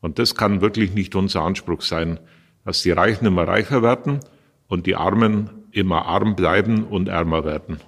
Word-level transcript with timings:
Und 0.00 0.18
das 0.20 0.36
kann 0.36 0.60
wirklich 0.60 0.94
nicht 0.94 1.16
unser 1.16 1.42
Anspruch 1.42 1.82
sein, 1.82 2.20
dass 2.64 2.82
die 2.82 2.92
Reichen 2.92 3.26
immer 3.26 3.48
reicher 3.48 3.82
werden 3.82 4.20
und 4.68 4.86
die 4.86 4.94
Armen 4.94 5.50
immer 5.72 6.06
arm 6.06 6.36
bleiben 6.36 6.84
und 6.84 7.08
ärmer 7.08 7.44
werden. 7.44 7.78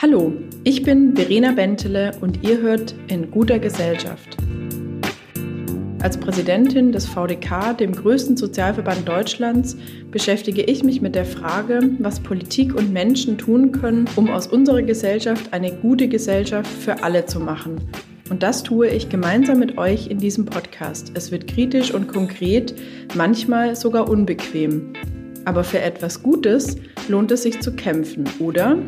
Hallo, 0.00 0.32
ich 0.64 0.82
bin 0.82 1.14
Verena 1.14 1.52
Bentele 1.52 2.12
und 2.20 2.42
ihr 2.42 2.60
hört 2.60 2.94
in 3.08 3.30
guter 3.30 3.58
Gesellschaft. 3.58 4.36
Als 6.00 6.18
Präsidentin 6.18 6.90
des 6.90 7.06
VDK, 7.06 7.76
dem 7.78 7.92
größten 7.92 8.36
Sozialverband 8.36 9.06
Deutschlands, 9.06 9.76
beschäftige 10.10 10.62
ich 10.62 10.82
mich 10.82 11.00
mit 11.00 11.14
der 11.14 11.24
Frage, 11.24 11.78
was 12.00 12.20
Politik 12.20 12.74
und 12.74 12.92
Menschen 12.92 13.38
tun 13.38 13.70
können, 13.70 14.06
um 14.16 14.28
aus 14.28 14.48
unserer 14.48 14.82
Gesellschaft 14.82 15.52
eine 15.52 15.72
gute 15.72 16.08
Gesellschaft 16.08 16.68
für 16.68 17.04
alle 17.04 17.26
zu 17.26 17.38
machen. 17.38 17.76
Und 18.32 18.42
das 18.42 18.62
tue 18.62 18.88
ich 18.88 19.10
gemeinsam 19.10 19.58
mit 19.58 19.76
euch 19.76 20.06
in 20.06 20.16
diesem 20.16 20.46
Podcast. 20.46 21.12
Es 21.12 21.30
wird 21.30 21.46
kritisch 21.46 21.92
und 21.92 22.08
konkret, 22.08 22.74
manchmal 23.14 23.76
sogar 23.76 24.08
unbequem. 24.08 24.94
Aber 25.44 25.62
für 25.64 25.80
etwas 25.80 26.22
Gutes 26.22 26.78
lohnt 27.08 27.30
es 27.30 27.42
sich 27.42 27.60
zu 27.60 27.76
kämpfen, 27.76 28.24
oder? 28.38 28.78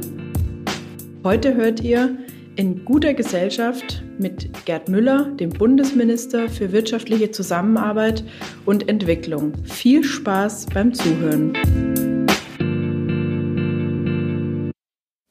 Heute 1.24 1.54
hört 1.56 1.82
ihr 1.82 2.16
in 2.56 2.86
guter 2.86 3.12
Gesellschaft 3.12 4.02
mit 4.18 4.48
Gerd 4.64 4.88
Müller, 4.88 5.30
dem 5.38 5.50
Bundesminister 5.50 6.48
für 6.48 6.72
wirtschaftliche 6.72 7.30
Zusammenarbeit 7.30 8.24
und 8.64 8.88
Entwicklung. 8.88 9.52
Viel 9.64 10.04
Spaß 10.04 10.68
beim 10.72 10.94
Zuhören. 10.94 12.13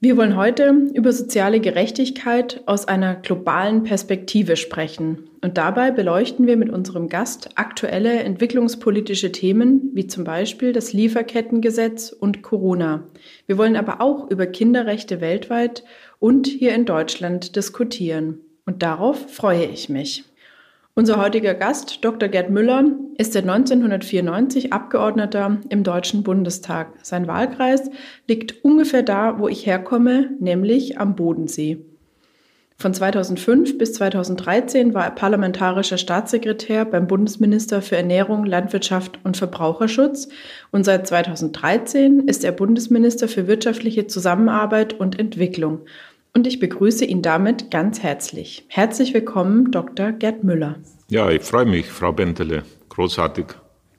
Wir 0.03 0.17
wollen 0.17 0.35
heute 0.35 0.89
über 0.93 1.13
soziale 1.13 1.61
Gerechtigkeit 1.61 2.61
aus 2.65 2.89
einer 2.89 3.15
globalen 3.15 3.83
Perspektive 3.83 4.57
sprechen. 4.57 5.29
Und 5.41 5.57
dabei 5.57 5.91
beleuchten 5.91 6.45
wir 6.45 6.57
mit 6.57 6.69
unserem 6.69 7.07
Gast 7.07 7.51
aktuelle 7.55 8.15
entwicklungspolitische 8.15 9.31
Themen 9.31 9.91
wie 9.93 10.05
zum 10.05 10.25
Beispiel 10.25 10.73
das 10.73 10.91
Lieferkettengesetz 10.91 12.11
und 12.11 12.41
Corona. 12.41 13.07
Wir 13.47 13.57
wollen 13.57 13.77
aber 13.77 14.01
auch 14.01 14.29
über 14.29 14.45
Kinderrechte 14.45 15.21
weltweit 15.21 15.85
und 16.19 16.47
hier 16.47 16.75
in 16.75 16.83
Deutschland 16.83 17.55
diskutieren. 17.55 18.39
Und 18.65 18.83
darauf 18.83 19.31
freue 19.31 19.63
ich 19.63 19.87
mich. 19.87 20.25
Unser 20.95 21.17
heutiger 21.17 21.55
Gast, 21.55 22.05
Dr. 22.05 22.29
Gerd 22.29 22.51
Müller, 22.51 22.85
ist 23.17 23.33
seit 23.33 23.49
1994 23.49 24.73
Abgeordneter 24.73 25.57
im 25.69 25.83
Deutschen 25.83 26.21
Bundestag. 26.21 26.93
Sein 27.01 27.25
Wahlkreis 27.25 27.89
liegt 28.27 28.63
ungefähr 28.63 29.01
da, 29.01 29.39
wo 29.39 29.47
ich 29.47 29.65
herkomme, 29.65 30.29
nämlich 30.39 30.99
am 30.99 31.15
Bodensee. 31.15 31.83
Von 32.77 32.93
2005 32.93 33.79
bis 33.79 33.93
2013 33.93 34.93
war 34.93 35.05
er 35.05 35.11
parlamentarischer 35.11 35.97
Staatssekretär 35.97 36.85
beim 36.85 37.07
Bundesminister 37.07 37.81
für 37.81 37.97
Ernährung, 37.97 38.45
Landwirtschaft 38.45 39.19
und 39.23 39.35
Verbraucherschutz 39.35 40.27
und 40.71 40.83
seit 40.83 41.07
2013 41.07 42.27
ist 42.27 42.43
er 42.43 42.51
Bundesminister 42.51 43.27
für 43.27 43.47
wirtschaftliche 43.47 44.05
Zusammenarbeit 44.05 44.93
und 44.93 45.19
Entwicklung 45.19 45.85
und 46.35 46.47
ich 46.47 46.59
begrüße 46.59 47.05
ihn 47.05 47.21
damit 47.21 47.69
ganz 47.71 48.01
herzlich. 48.01 48.65
Herzlich 48.67 49.13
willkommen, 49.13 49.71
Dr. 49.71 50.11
Gerd 50.11 50.43
Müller. 50.43 50.77
Ja, 51.09 51.29
ich 51.29 51.43
freue 51.43 51.65
mich, 51.65 51.87
Frau 51.87 52.11
Bentele. 52.11 52.63
Großartig. 52.89 53.45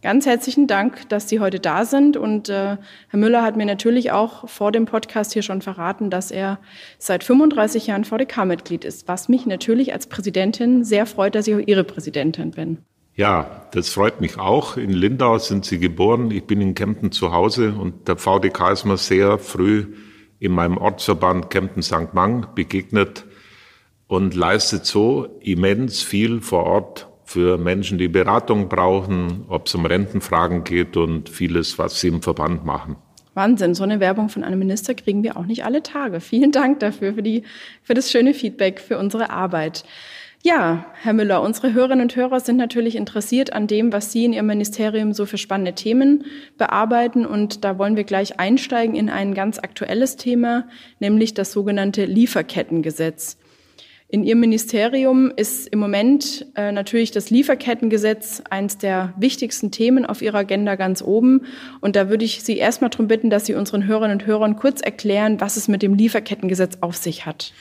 Ganz 0.02 0.26
herzlichen 0.26 0.66
Dank, 0.66 1.08
dass 1.08 1.30
Sie 1.30 1.40
heute 1.40 1.60
da 1.60 1.86
sind. 1.86 2.18
Und 2.18 2.50
äh, 2.50 2.76
Herr 3.08 3.18
Müller 3.18 3.42
hat 3.42 3.56
mir 3.56 3.64
natürlich 3.64 4.12
auch 4.12 4.48
vor 4.48 4.70
dem 4.70 4.84
Podcast 4.84 5.32
hier 5.32 5.42
schon 5.42 5.62
verraten, 5.62 6.10
dass 6.10 6.30
er 6.30 6.58
seit 6.98 7.24
35 7.24 7.86
Jahren 7.86 8.04
VDK-Mitglied 8.04 8.84
ist, 8.84 9.08
was 9.08 9.28
mich 9.30 9.46
natürlich 9.46 9.94
als 9.94 10.08
Präsidentin 10.08 10.84
sehr 10.84 11.06
freut, 11.06 11.34
dass 11.34 11.46
ich 11.46 11.54
auch 11.54 11.66
Ihre 11.66 11.84
Präsidentin 11.84 12.50
bin. 12.50 12.78
Ja, 13.14 13.68
das 13.72 13.88
freut 13.88 14.20
mich 14.20 14.38
auch. 14.38 14.76
In 14.76 14.90
Lindau 14.90 15.38
sind 15.38 15.64
Sie 15.64 15.78
geboren. 15.78 16.30
Ich 16.32 16.44
bin 16.44 16.60
in 16.60 16.74
Kempten 16.74 17.12
zu 17.12 17.32
Hause 17.32 17.72
und 17.72 18.08
der 18.08 18.16
VDK 18.16 18.72
ist 18.72 18.84
mir 18.84 18.98
sehr 18.98 19.38
früh 19.38 19.86
in 20.38 20.52
meinem 20.52 20.76
Ortsverband 20.76 21.50
Kempten 21.50 21.82
St. 21.82 22.12
Mang 22.12 22.48
begegnet 22.54 23.24
und 24.06 24.34
leistet 24.34 24.84
so 24.86 25.28
immens 25.40 26.02
viel 26.02 26.40
vor 26.40 26.64
Ort 26.64 27.08
für 27.24 27.58
Menschen, 27.58 27.98
die 27.98 28.08
Beratung 28.08 28.68
brauchen, 28.68 29.46
ob 29.48 29.66
es 29.66 29.74
um 29.74 29.86
Rentenfragen 29.86 30.62
geht 30.64 30.96
und 30.96 31.28
vieles, 31.28 31.78
was 31.78 32.00
sie 32.00 32.08
im 32.08 32.22
Verband 32.22 32.64
machen. 32.64 32.96
Wahnsinn, 33.34 33.74
so 33.74 33.82
eine 33.82 33.98
Werbung 33.98 34.28
von 34.28 34.44
einem 34.44 34.60
Minister 34.60 34.94
kriegen 34.94 35.24
wir 35.24 35.36
auch 35.36 35.46
nicht 35.46 35.64
alle 35.64 35.82
Tage. 35.82 36.20
Vielen 36.20 36.52
Dank 36.52 36.80
dafür, 36.80 37.14
für, 37.14 37.22
die, 37.22 37.42
für 37.82 37.94
das 37.94 38.10
schöne 38.10 38.32
Feedback, 38.32 38.80
für 38.80 38.98
unsere 38.98 39.30
Arbeit. 39.30 39.84
Ja, 40.46 40.84
Herr 41.00 41.14
Müller, 41.14 41.40
unsere 41.40 41.72
Hörerinnen 41.72 42.02
und 42.02 42.16
Hörer 42.16 42.38
sind 42.38 42.58
natürlich 42.58 42.96
interessiert 42.96 43.54
an 43.54 43.66
dem, 43.66 43.94
was 43.94 44.12
Sie 44.12 44.26
in 44.26 44.34
Ihrem 44.34 44.44
Ministerium 44.48 45.14
so 45.14 45.24
für 45.24 45.38
spannende 45.38 45.72
Themen 45.72 46.26
bearbeiten. 46.58 47.24
Und 47.24 47.64
da 47.64 47.78
wollen 47.78 47.96
wir 47.96 48.04
gleich 48.04 48.38
einsteigen 48.38 48.94
in 48.94 49.08
ein 49.08 49.32
ganz 49.32 49.58
aktuelles 49.58 50.16
Thema, 50.16 50.68
nämlich 51.00 51.32
das 51.32 51.50
sogenannte 51.50 52.04
Lieferkettengesetz. 52.04 53.38
In 54.06 54.22
Ihrem 54.22 54.40
Ministerium 54.40 55.32
ist 55.34 55.66
im 55.68 55.78
Moment 55.78 56.44
äh, 56.56 56.72
natürlich 56.72 57.10
das 57.10 57.30
Lieferkettengesetz 57.30 58.42
eines 58.50 58.76
der 58.76 59.14
wichtigsten 59.16 59.70
Themen 59.70 60.04
auf 60.04 60.20
Ihrer 60.20 60.40
Agenda 60.40 60.74
ganz 60.74 61.00
oben. 61.00 61.46
Und 61.80 61.96
da 61.96 62.10
würde 62.10 62.26
ich 62.26 62.42
Sie 62.42 62.58
erstmal 62.58 62.90
darum 62.90 63.08
bitten, 63.08 63.30
dass 63.30 63.46
Sie 63.46 63.54
unseren 63.54 63.86
Hörerinnen 63.86 64.18
und 64.20 64.26
Hörern 64.26 64.56
kurz 64.56 64.82
erklären, 64.82 65.40
was 65.40 65.56
es 65.56 65.68
mit 65.68 65.80
dem 65.80 65.94
Lieferkettengesetz 65.94 66.76
auf 66.82 66.96
sich 66.96 67.24
hat. 67.24 67.54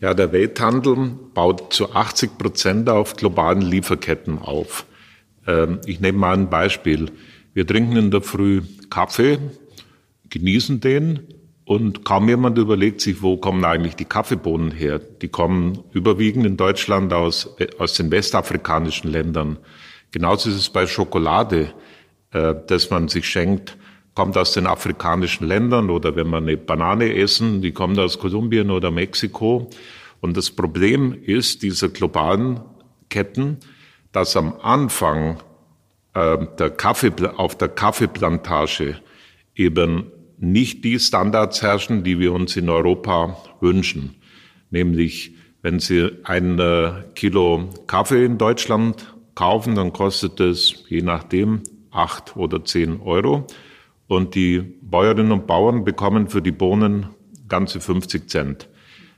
Ja, 0.00 0.14
der 0.14 0.32
Welthandel 0.32 1.10
baut 1.34 1.74
zu 1.74 1.92
80 1.92 2.38
Prozent 2.38 2.88
auf 2.88 3.16
globalen 3.16 3.60
Lieferketten 3.60 4.38
auf. 4.38 4.86
Ähm, 5.46 5.80
ich 5.84 6.00
nehme 6.00 6.16
mal 6.16 6.32
ein 6.32 6.48
Beispiel. 6.48 7.10
Wir 7.52 7.66
trinken 7.66 7.96
in 7.96 8.10
der 8.10 8.22
Früh 8.22 8.62
Kaffee, 8.88 9.38
genießen 10.30 10.80
den 10.80 11.20
und 11.66 12.02
kaum 12.06 12.30
jemand 12.30 12.56
überlegt 12.56 13.02
sich, 13.02 13.20
wo 13.20 13.36
kommen 13.36 13.62
eigentlich 13.62 13.94
die 13.94 14.06
Kaffeebohnen 14.06 14.70
her. 14.70 15.00
Die 15.00 15.28
kommen 15.28 15.80
überwiegend 15.92 16.46
in 16.46 16.56
Deutschland 16.56 17.12
aus, 17.12 17.54
aus 17.78 17.92
den 17.92 18.10
westafrikanischen 18.10 19.10
Ländern. 19.10 19.58
Genauso 20.12 20.48
ist 20.48 20.56
es 20.56 20.70
bei 20.70 20.86
Schokolade, 20.86 21.74
äh, 22.32 22.54
dass 22.66 22.88
man 22.88 23.08
sich 23.08 23.28
schenkt 23.28 23.76
kommt 24.14 24.36
aus 24.36 24.52
den 24.52 24.66
afrikanischen 24.66 25.46
Ländern 25.46 25.90
oder 25.90 26.16
wenn 26.16 26.28
wir 26.30 26.38
eine 26.38 26.56
Banane 26.56 27.14
essen, 27.14 27.62
die 27.62 27.72
kommt 27.72 27.98
aus 27.98 28.18
Kolumbien 28.18 28.70
oder 28.70 28.90
Mexiko. 28.90 29.70
Und 30.20 30.36
das 30.36 30.50
Problem 30.50 31.16
ist 31.24 31.62
dieser 31.62 31.88
globalen 31.88 32.60
Ketten, 33.08 33.58
dass 34.12 34.36
am 34.36 34.54
Anfang 34.60 35.38
äh, 36.14 36.38
der 36.58 36.70
Kaffee, 36.70 37.12
auf 37.36 37.56
der 37.56 37.68
Kaffeeplantage 37.68 39.00
eben 39.54 40.10
nicht 40.38 40.84
die 40.84 40.98
Standards 40.98 41.62
herrschen, 41.62 42.02
die 42.02 42.18
wir 42.18 42.32
uns 42.32 42.56
in 42.56 42.68
Europa 42.68 43.36
wünschen. 43.60 44.16
Nämlich, 44.70 45.34
wenn 45.62 45.78
Sie 45.78 46.10
ein 46.24 46.58
äh, 46.58 47.04
Kilo 47.14 47.68
Kaffee 47.86 48.24
in 48.24 48.38
Deutschland 48.38 49.14
kaufen, 49.34 49.74
dann 49.74 49.92
kostet 49.92 50.40
es 50.40 50.84
je 50.88 51.02
nachdem 51.02 51.62
acht 51.90 52.36
oder 52.36 52.64
zehn 52.64 53.00
Euro 53.00 53.46
und 54.10 54.34
die 54.34 54.58
Bäuerinnen 54.82 55.30
und 55.30 55.46
Bauern 55.46 55.84
bekommen 55.84 56.26
für 56.28 56.42
die 56.42 56.50
Bohnen 56.50 57.06
ganze 57.48 57.80
50 57.80 58.28
Cent. 58.28 58.68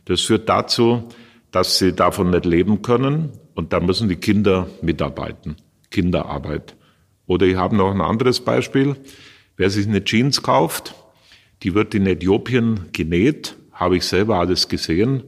Das 0.04 0.20
führt 0.20 0.50
dazu, 0.50 1.08
dass 1.50 1.78
sie 1.78 1.94
davon 1.94 2.28
nicht 2.28 2.44
leben 2.44 2.82
können 2.82 3.30
und 3.54 3.72
da 3.72 3.80
müssen 3.80 4.10
die 4.10 4.16
Kinder 4.16 4.66
mitarbeiten. 4.82 5.56
Kinderarbeit. 5.90 6.76
Oder 7.26 7.46
ich 7.46 7.56
habe 7.56 7.74
noch 7.74 7.90
ein 7.90 8.02
anderes 8.02 8.40
Beispiel. 8.40 8.96
Wer 9.56 9.70
sich 9.70 9.86
eine 9.86 10.04
Jeans 10.04 10.42
kauft, 10.42 10.94
die 11.62 11.74
wird 11.74 11.94
in 11.94 12.06
Äthiopien 12.06 12.90
genäht, 12.92 13.56
habe 13.72 13.96
ich 13.96 14.04
selber 14.04 14.40
alles 14.40 14.68
gesehen. 14.68 15.22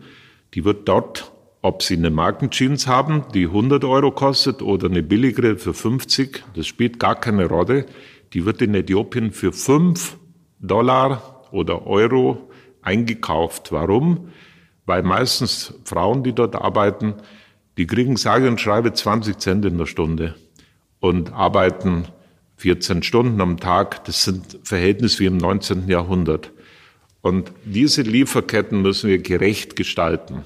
Die 0.52 0.66
wird 0.66 0.86
dort, 0.88 1.32
ob 1.62 1.82
sie 1.82 1.96
eine 1.96 2.10
Markenjeans 2.10 2.86
haben, 2.86 3.24
die 3.32 3.46
100 3.46 3.82
Euro 3.84 4.10
kostet 4.10 4.60
oder 4.60 4.90
eine 4.90 5.02
billigere 5.02 5.56
für 5.56 5.72
50, 5.72 6.44
das 6.54 6.66
spielt 6.66 6.98
gar 6.98 7.18
keine 7.18 7.46
Rolle 7.46 7.86
die 8.34 8.44
wird 8.44 8.60
in 8.60 8.74
Äthiopien 8.74 9.30
für 9.30 9.52
fünf 9.52 10.16
Dollar 10.58 11.46
oder 11.52 11.86
Euro 11.86 12.50
eingekauft. 12.82 13.70
Warum? 13.70 14.32
Weil 14.86 15.02
meistens 15.02 15.74
Frauen, 15.84 16.24
die 16.24 16.32
dort 16.32 16.56
arbeiten, 16.56 17.14
die 17.78 17.86
kriegen 17.86 18.16
sage 18.16 18.48
und 18.48 18.60
schreibe 18.60 18.92
20 18.92 19.38
Cent 19.38 19.64
in 19.64 19.78
der 19.78 19.86
Stunde 19.86 20.34
und 21.00 21.32
arbeiten 21.32 22.06
14 22.56 23.02
Stunden 23.02 23.40
am 23.40 23.58
Tag. 23.58 24.04
Das 24.04 24.24
sind 24.24 24.58
Verhältnisse 24.64 25.20
wie 25.20 25.26
im 25.26 25.36
19. 25.36 25.88
Jahrhundert. 25.88 26.50
Und 27.22 27.52
diese 27.64 28.02
Lieferketten 28.02 28.82
müssen 28.82 29.08
wir 29.08 29.18
gerecht 29.18 29.76
gestalten. 29.76 30.44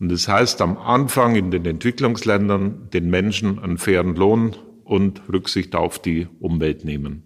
Und 0.00 0.10
das 0.10 0.28
heißt 0.28 0.60
am 0.62 0.78
Anfang 0.78 1.36
in 1.36 1.50
den 1.50 1.64
Entwicklungsländern 1.64 2.88
den 2.92 3.10
Menschen 3.10 3.58
einen 3.58 3.78
fairen 3.78 4.16
Lohn 4.16 4.56
und 4.88 5.22
Rücksicht 5.32 5.74
auf 5.74 5.98
die 5.98 6.26
Umwelt 6.40 6.84
nehmen. 6.84 7.22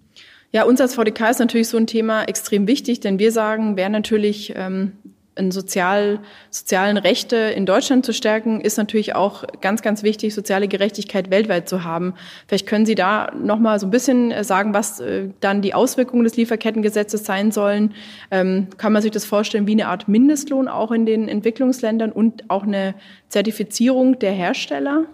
Ja, 0.52 0.64
uns 0.64 0.80
als 0.80 0.94
VDK 0.94 1.30
ist 1.30 1.38
natürlich 1.38 1.68
so 1.68 1.78
ein 1.78 1.86
Thema 1.86 2.24
extrem 2.24 2.66
wichtig, 2.66 3.00
denn 3.00 3.18
wir 3.18 3.32
sagen, 3.32 3.76
wer 3.76 3.88
natürlich 3.88 4.52
ähm, 4.54 4.92
in 5.34 5.50
sozial, 5.50 6.20
sozialen 6.50 6.98
Rechte 6.98 7.36
in 7.36 7.64
Deutschland 7.64 8.04
zu 8.04 8.12
stärken, 8.12 8.60
ist 8.60 8.76
natürlich 8.76 9.14
auch 9.14 9.44
ganz, 9.62 9.80
ganz 9.80 10.02
wichtig, 10.02 10.34
soziale 10.34 10.68
Gerechtigkeit 10.68 11.30
weltweit 11.30 11.68
zu 11.68 11.84
haben. 11.84 12.12
Vielleicht 12.46 12.66
können 12.66 12.84
Sie 12.84 12.94
da 12.94 13.32
noch 13.34 13.58
mal 13.58 13.80
so 13.80 13.86
ein 13.86 13.90
bisschen 13.90 14.30
äh, 14.30 14.44
sagen, 14.44 14.74
was 14.74 15.00
äh, 15.00 15.30
dann 15.40 15.62
die 15.62 15.72
Auswirkungen 15.72 16.24
des 16.24 16.36
Lieferkettengesetzes 16.36 17.24
sein 17.24 17.50
sollen. 17.50 17.94
Ähm, 18.30 18.68
kann 18.76 18.92
man 18.92 19.00
sich 19.00 19.10
das 19.10 19.24
vorstellen 19.24 19.66
wie 19.66 19.72
eine 19.72 19.88
Art 19.88 20.06
Mindestlohn 20.06 20.68
auch 20.68 20.92
in 20.92 21.06
den 21.06 21.28
Entwicklungsländern 21.28 22.12
und 22.12 22.50
auch 22.50 22.64
eine 22.64 22.94
Zertifizierung 23.28 24.18
der 24.18 24.32
Hersteller? 24.32 25.06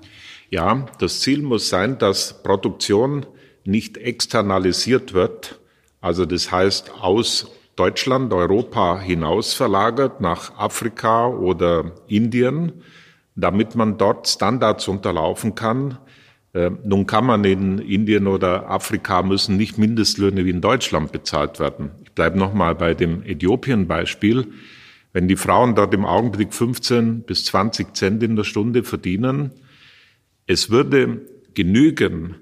Ja, 0.50 0.86
das 0.98 1.20
Ziel 1.20 1.42
muss 1.42 1.68
sein, 1.68 1.98
dass 1.98 2.42
Produktion 2.42 3.26
nicht 3.64 3.98
externalisiert 3.98 5.12
wird. 5.12 5.60
Also 6.00 6.24
das 6.24 6.50
heißt 6.50 6.92
aus 7.00 7.50
Deutschland, 7.76 8.32
Europa 8.32 8.98
hinaus 8.98 9.52
verlagert 9.52 10.22
nach 10.22 10.56
Afrika 10.56 11.28
oder 11.28 11.92
Indien, 12.06 12.82
damit 13.36 13.74
man 13.74 13.98
dort 13.98 14.26
Standards 14.26 14.88
unterlaufen 14.88 15.54
kann. 15.54 15.98
Äh, 16.54 16.70
nun 16.82 17.06
kann 17.06 17.26
man 17.26 17.44
in 17.44 17.78
Indien 17.78 18.26
oder 18.26 18.70
Afrika 18.70 19.22
müssen 19.22 19.58
nicht 19.58 19.76
Mindestlöhne 19.76 20.46
wie 20.46 20.50
in 20.50 20.62
Deutschland 20.62 21.12
bezahlt 21.12 21.60
werden. 21.60 21.90
Ich 22.04 22.12
bleibe 22.12 22.38
nochmal 22.38 22.74
bei 22.74 22.94
dem 22.94 23.22
Äthiopien-Beispiel. 23.22 24.46
Wenn 25.12 25.28
die 25.28 25.36
Frauen 25.36 25.74
dort 25.74 25.92
im 25.92 26.06
Augenblick 26.06 26.54
15 26.54 27.22
bis 27.22 27.44
20 27.44 27.94
Cent 27.94 28.22
in 28.22 28.34
der 28.34 28.44
Stunde 28.44 28.82
verdienen, 28.82 29.52
es 30.48 30.70
würde 30.70 31.20
genügen, 31.54 32.36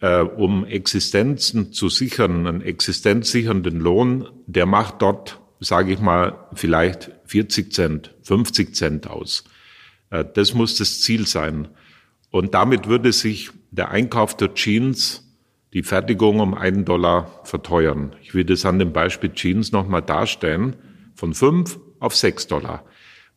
äh, 0.00 0.20
um 0.20 0.64
Existenzen 0.64 1.72
zu 1.72 1.90
sichern, 1.90 2.46
einen 2.46 2.62
existenzsichernden 2.62 3.80
Lohn, 3.80 4.28
der 4.46 4.64
macht 4.64 5.02
dort, 5.02 5.40
sage 5.60 5.92
ich 5.92 5.98
mal, 5.98 6.48
vielleicht 6.54 7.10
40 7.26 7.72
Cent, 7.72 8.14
50 8.22 8.74
Cent 8.74 9.06
aus. 9.08 9.44
Äh, 10.10 10.24
das 10.32 10.54
muss 10.54 10.76
das 10.76 11.00
Ziel 11.00 11.26
sein. 11.26 11.68
Und 12.30 12.54
damit 12.54 12.86
würde 12.86 13.12
sich 13.12 13.50
der 13.72 13.90
Einkauf 13.90 14.36
der 14.36 14.54
Jeans, 14.54 15.24
die 15.72 15.82
Fertigung 15.82 16.38
um 16.38 16.54
einen 16.54 16.84
Dollar 16.84 17.40
verteuern. 17.44 18.14
Ich 18.22 18.34
will 18.34 18.44
das 18.44 18.64
an 18.64 18.78
dem 18.78 18.92
Beispiel 18.92 19.32
Jeans 19.32 19.72
nochmal 19.72 20.02
darstellen, 20.02 20.76
von 21.14 21.34
fünf 21.34 21.80
auf 21.98 22.14
sechs 22.14 22.46
Dollar. 22.46 22.84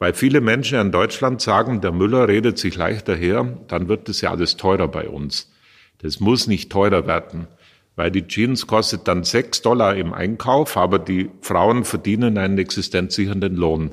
Weil 0.01 0.15
viele 0.15 0.41
Menschen 0.41 0.79
in 0.79 0.91
Deutschland 0.91 1.41
sagen, 1.41 1.79
der 1.79 1.91
Müller 1.91 2.27
redet 2.27 2.57
sich 2.57 2.75
leichter 2.75 3.15
her, 3.15 3.59
dann 3.67 3.87
wird 3.87 4.09
es 4.09 4.21
ja 4.21 4.31
alles 4.31 4.57
teurer 4.57 4.87
bei 4.87 5.07
uns. 5.07 5.53
Das 5.99 6.19
muss 6.19 6.47
nicht 6.47 6.71
teurer 6.71 7.05
werden, 7.05 7.47
weil 7.95 8.09
die 8.09 8.25
Jeans 8.25 8.65
kostet 8.65 9.07
dann 9.07 9.23
sechs 9.23 9.61
Dollar 9.61 9.95
im 9.95 10.11
Einkauf, 10.11 10.75
aber 10.75 10.97
die 10.97 11.29
Frauen 11.41 11.83
verdienen 11.83 12.39
einen 12.39 12.57
existenzsichernden 12.57 13.55
Lohn. 13.55 13.91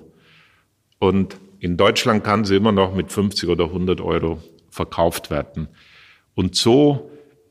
Und 0.98 1.36
in 1.58 1.76
Deutschland 1.76 2.24
kann 2.24 2.46
sie 2.46 2.56
immer 2.56 2.72
noch 2.72 2.94
mit 2.94 3.12
50 3.12 3.46
oder 3.50 3.64
100 3.64 4.00
Euro 4.00 4.42
verkauft 4.70 5.30
werden. 5.30 5.68
Und 6.34 6.56
so 6.56 7.10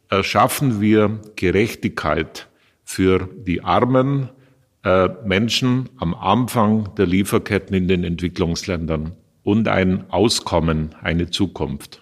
erschaffen 0.10 0.82
wir 0.82 1.22
Gerechtigkeit 1.36 2.48
für 2.84 3.30
die 3.36 3.64
armen 3.64 4.30
äh, 4.88 5.10
Menschen 5.26 5.90
am 5.98 6.14
Anfang 6.14 6.96
der 6.96 7.08
Lieferketten 7.08 7.76
in 7.76 7.90
den 7.90 8.06
Entwicklungsländern 8.06 9.12
und 9.44 9.68
ein 9.68 10.10
Auskommen, 10.10 10.96
eine 11.02 11.30
Zukunft. 11.30 12.02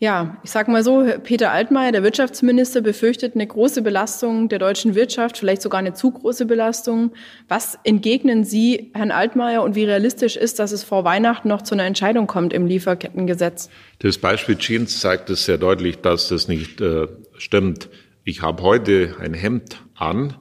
Ja, 0.00 0.36
ich 0.42 0.50
sage 0.50 0.70
mal 0.72 0.82
so, 0.82 1.06
Peter 1.22 1.52
Altmaier, 1.52 1.92
der 1.92 2.02
Wirtschaftsminister, 2.02 2.80
befürchtet 2.80 3.34
eine 3.34 3.46
große 3.46 3.80
Belastung 3.80 4.48
der 4.48 4.58
deutschen 4.58 4.96
Wirtschaft, 4.96 5.38
vielleicht 5.38 5.62
sogar 5.62 5.78
eine 5.78 5.94
zu 5.94 6.10
große 6.10 6.46
Belastung. 6.46 7.12
Was 7.48 7.78
entgegnen 7.84 8.42
Sie, 8.44 8.90
Herrn 8.92 9.12
Altmaier, 9.12 9.62
und 9.62 9.76
wie 9.76 9.84
realistisch 9.84 10.36
ist, 10.36 10.58
dass 10.58 10.72
es 10.72 10.82
vor 10.82 11.04
Weihnachten 11.04 11.48
noch 11.48 11.62
zu 11.62 11.76
einer 11.76 11.84
Entscheidung 11.84 12.26
kommt 12.26 12.52
im 12.52 12.66
Lieferkettengesetz? 12.66 13.70
Das 14.00 14.18
Beispiel 14.18 14.56
Jeans 14.56 14.98
zeigt 15.00 15.30
es 15.30 15.44
sehr 15.44 15.58
deutlich, 15.58 15.98
dass 15.98 16.28
das 16.28 16.48
nicht 16.48 16.80
äh, 16.80 17.06
stimmt. 17.38 17.88
Ich 18.24 18.42
habe 18.42 18.62
heute 18.64 19.14
ein 19.20 19.32
Hemd 19.32 19.80
an, 19.94 20.34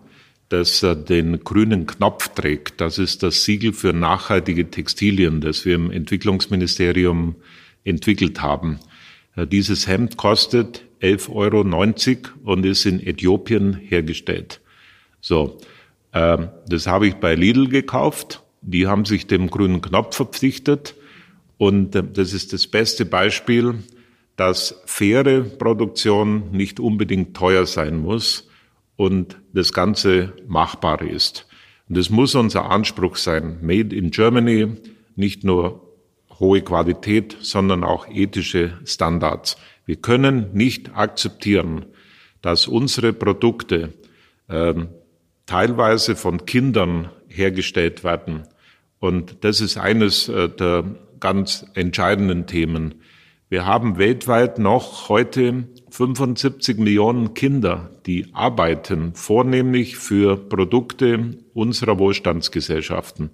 das 0.50 0.86
den 1.08 1.44
grünen 1.44 1.88
Knopf 1.88 2.30
trägt. 2.30 2.80
Das 2.80 2.98
ist 3.00 3.24
das 3.24 3.44
Siegel 3.44 3.74
für 3.74 3.94
nachhaltige 3.94 4.70
Textilien, 4.70 5.42
das 5.42 5.66
wir 5.66 5.76
im 5.76 5.92
Entwicklungsministerium 5.92 7.36
entwickelt 7.84 8.42
haben. 8.42 8.80
Äh, 9.36 9.48
dieses 9.48 9.88
Hemd 9.88 10.18
kostet 10.18 10.84
11,90 11.02 11.30
Euro 11.34 12.52
und 12.52 12.66
ist 12.66 12.86
in 12.86 13.06
Äthiopien 13.06 13.74
hergestellt. 13.74 14.62
So, 15.20 15.58
ähm, 16.14 16.50
das 16.68 16.88
habe 16.88 17.08
ich 17.08 17.16
bei 17.16 17.36
Lidl 17.36 17.68
gekauft. 17.68 18.44
Die 18.62 18.88
haben 18.88 19.06
sich 19.06 19.28
dem 19.28 19.50
grünen 19.50 19.82
Knopf 19.82 20.16
verpflichtet. 20.16 20.96
Und 21.58 21.96
äh, 21.96 22.04
das 22.04 22.34
ist 22.34 22.54
das 22.54 22.68
beste 22.68 23.06
Beispiel, 23.06 23.76
dass 24.36 24.82
faire 24.86 25.42
Produktion 25.44 26.52
nicht 26.52 26.80
unbedingt 26.80 27.36
teuer 27.36 27.66
sein 27.66 27.98
muss 27.98 28.48
und 28.96 29.38
das 29.54 29.74
Ganze 29.74 30.34
machbar 30.48 31.02
ist. 31.02 31.48
Und 31.88 31.98
das 31.98 32.10
muss 32.10 32.36
unser 32.36 32.70
Anspruch 32.70 33.16
sein. 33.16 33.60
Made 33.62 33.96
in 33.96 34.12
Germany, 34.12 34.74
nicht 35.16 35.44
nur 35.44 35.82
hohe 36.40 36.62
Qualität, 36.62 37.38
sondern 37.42 37.84
auch 37.84 38.08
ethische 38.08 38.78
Standards. 38.86 39.58
Wir 39.86 39.98
können 39.98 40.50
nicht 40.54 40.96
akzeptieren, 40.96 41.86
dass 42.42 42.68
unsere 42.68 43.14
Produkte 43.14 43.94
ähm, 44.50 44.90
teilweise 45.46 46.16
von 46.16 46.46
Kindern 46.46 47.10
hergestellt 47.28 48.04
werden. 48.04 48.44
Und 49.00 49.44
das 49.44 49.62
ist 49.62 49.78
eines 49.78 50.30
äh, 50.30 50.50
der 50.50 50.84
ganz 51.20 51.66
entscheidenden 51.76 52.48
Themen. 52.48 52.96
Wir 53.56 53.66
haben 53.66 53.98
weltweit 53.98 54.60
noch 54.60 55.08
heute 55.08 55.64
75 55.90 56.78
Millionen 56.78 57.34
Kinder, 57.36 57.90
die 58.06 58.28
arbeiten, 58.34 59.14
vornehmlich 59.16 59.96
für 59.96 60.36
Produkte 60.36 61.38
unserer 61.54 61.98
Wohlstandsgesellschaften. 61.98 63.30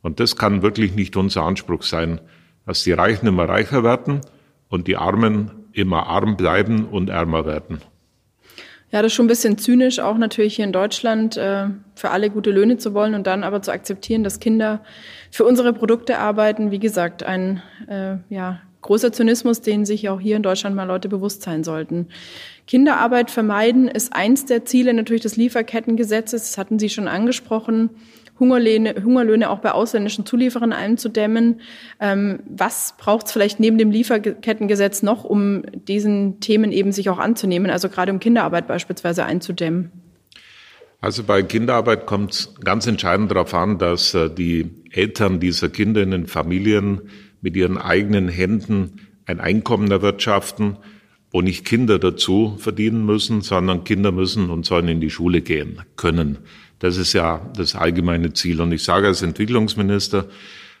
Und 0.00 0.20
das 0.20 0.36
kann 0.36 0.62
wirklich 0.62 0.94
nicht 0.94 1.16
unser 1.16 1.42
Anspruch 1.42 1.82
sein 1.82 2.20
dass 2.66 2.84
die 2.84 2.92
Reichen 2.92 3.26
immer 3.26 3.48
reicher 3.48 3.82
werden 3.82 4.20
und 4.68 4.86
die 4.86 4.96
Armen 4.96 5.50
immer 5.72 6.06
arm 6.06 6.36
bleiben 6.36 6.86
und 6.86 7.10
ärmer 7.10 7.44
werden. 7.44 7.80
Ja, 8.92 9.02
das 9.02 9.10
ist 9.10 9.16
schon 9.16 9.24
ein 9.24 9.28
bisschen 9.28 9.58
zynisch, 9.58 9.98
auch 9.98 10.18
natürlich 10.18 10.54
hier 10.54 10.66
in 10.66 10.72
Deutschland 10.72 11.36
äh, 11.36 11.66
für 11.96 12.10
alle 12.10 12.30
gute 12.30 12.52
Löhne 12.52 12.76
zu 12.76 12.94
wollen 12.94 13.16
und 13.16 13.26
dann 13.26 13.42
aber 13.42 13.60
zu 13.60 13.72
akzeptieren, 13.72 14.22
dass 14.22 14.38
Kinder 14.38 14.84
für 15.32 15.44
unsere 15.44 15.72
Produkte 15.72 16.20
arbeiten. 16.20 16.70
Wie 16.70 16.78
gesagt, 16.78 17.24
ein 17.24 17.60
äh, 17.88 18.18
ja, 18.28 18.60
großer 18.84 19.12
Zynismus, 19.12 19.62
den 19.62 19.84
sich 19.84 20.08
auch 20.08 20.20
hier 20.20 20.36
in 20.36 20.42
Deutschland 20.42 20.76
mal 20.76 20.84
Leute 20.84 21.08
bewusst 21.08 21.42
sein 21.42 21.64
sollten. 21.64 22.08
Kinderarbeit 22.66 23.30
vermeiden 23.30 23.88
ist 23.88 24.14
eins 24.14 24.44
der 24.44 24.64
Ziele 24.64 24.94
natürlich 24.94 25.22
des 25.22 25.36
Lieferkettengesetzes. 25.36 26.42
Das 26.42 26.58
hatten 26.58 26.78
Sie 26.78 26.90
schon 26.90 27.08
angesprochen. 27.08 27.90
Hungerlöhne, 28.38 28.96
Hungerlöhne 29.02 29.48
auch 29.48 29.60
bei 29.60 29.72
ausländischen 29.72 30.26
Zulieferern 30.26 30.72
einzudämmen. 30.72 31.60
Ähm, 32.00 32.40
was 32.46 32.94
braucht 32.98 33.26
es 33.26 33.32
vielleicht 33.32 33.58
neben 33.58 33.78
dem 33.78 33.90
Lieferkettengesetz 33.90 35.02
noch, 35.02 35.24
um 35.24 35.62
diesen 35.88 36.40
Themen 36.40 36.70
eben 36.70 36.92
sich 36.92 37.08
auch 37.08 37.18
anzunehmen, 37.18 37.70
also 37.70 37.88
gerade 37.88 38.12
um 38.12 38.18
Kinderarbeit 38.18 38.66
beispielsweise 38.66 39.24
einzudämmen? 39.24 39.92
Also 41.00 41.22
bei 41.22 41.42
Kinderarbeit 41.42 42.06
kommt 42.06 42.32
es 42.32 42.54
ganz 42.64 42.86
entscheidend 42.86 43.30
darauf 43.30 43.54
an, 43.54 43.78
dass 43.78 44.14
äh, 44.14 44.28
die 44.30 44.70
Eltern 44.90 45.38
dieser 45.38 45.68
Kinder 45.68 46.02
in 46.02 46.10
den 46.10 46.26
Familien 46.26 47.02
mit 47.44 47.56
ihren 47.56 47.76
eigenen 47.76 48.28
Händen 48.28 49.02
ein 49.26 49.38
Einkommen 49.38 49.90
erwirtschaften, 49.90 50.78
wo 51.30 51.42
nicht 51.42 51.66
Kinder 51.66 51.98
dazu 51.98 52.56
verdienen 52.58 53.04
müssen, 53.04 53.42
sondern 53.42 53.84
Kinder 53.84 54.12
müssen 54.12 54.48
und 54.48 54.64
sollen 54.64 54.88
in 54.88 55.02
die 55.02 55.10
Schule 55.10 55.42
gehen 55.42 55.82
können. 55.96 56.38
Das 56.78 56.96
ist 56.96 57.12
ja 57.12 57.52
das 57.54 57.74
allgemeine 57.74 58.32
Ziel. 58.32 58.62
Und 58.62 58.72
ich 58.72 58.82
sage 58.82 59.08
als 59.08 59.20
Entwicklungsminister, 59.20 60.26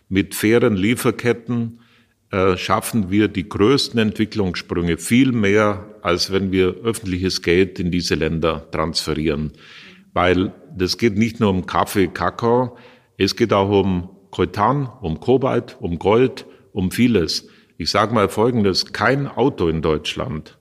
mit 0.08 0.34
fairen 0.34 0.74
Lieferketten 0.74 1.80
äh, 2.30 2.56
schaffen 2.56 3.10
wir 3.10 3.28
die 3.28 3.46
größten 3.46 4.00
Entwicklungssprünge, 4.00 4.96
viel 4.96 5.32
mehr, 5.32 5.94
als 6.00 6.32
wenn 6.32 6.50
wir 6.50 6.76
öffentliches 6.82 7.42
Geld 7.42 7.78
in 7.78 7.90
diese 7.90 8.14
Länder 8.14 8.70
transferieren. 8.70 9.52
Weil 10.14 10.54
das 10.74 10.96
geht 10.96 11.18
nicht 11.18 11.40
nur 11.40 11.50
um 11.50 11.66
Kaffee, 11.66 12.06
Kakao, 12.06 12.78
es 13.18 13.36
geht 13.36 13.52
auch 13.52 13.68
um 13.68 14.08
Coltan, 14.30 14.88
um 15.02 15.20
Kobalt, 15.20 15.76
um 15.78 15.98
Gold, 15.98 16.46
um 16.74 16.90
vieles. 16.90 17.48
Ich 17.78 17.88
sage 17.88 18.12
mal 18.12 18.28
Folgendes, 18.28 18.92
kein 18.92 19.26
Auto 19.26 19.68
in 19.68 19.80
Deutschland 19.80 20.58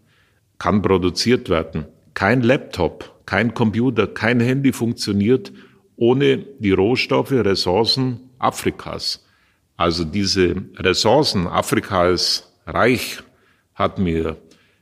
kann 0.57 0.81
produziert 0.81 1.49
werden, 1.49 1.87
kein 2.13 2.41
Laptop 2.41 3.13
kein 3.25 3.53
Computer, 3.53 4.07
kein 4.07 4.39
Handy 4.39 4.73
funktioniert 4.73 5.51
ohne 5.95 6.37
die 6.59 6.71
Rohstoffe, 6.71 7.31
Ressourcen 7.31 8.29
Afrikas. 8.39 9.25
Also 9.77 10.03
diese 10.03 10.55
Ressourcen, 10.75 11.47
Afrika 11.47 12.07
ist 12.07 12.51
reich, 12.65 13.19
hat 13.75 13.99
mir 13.99 14.37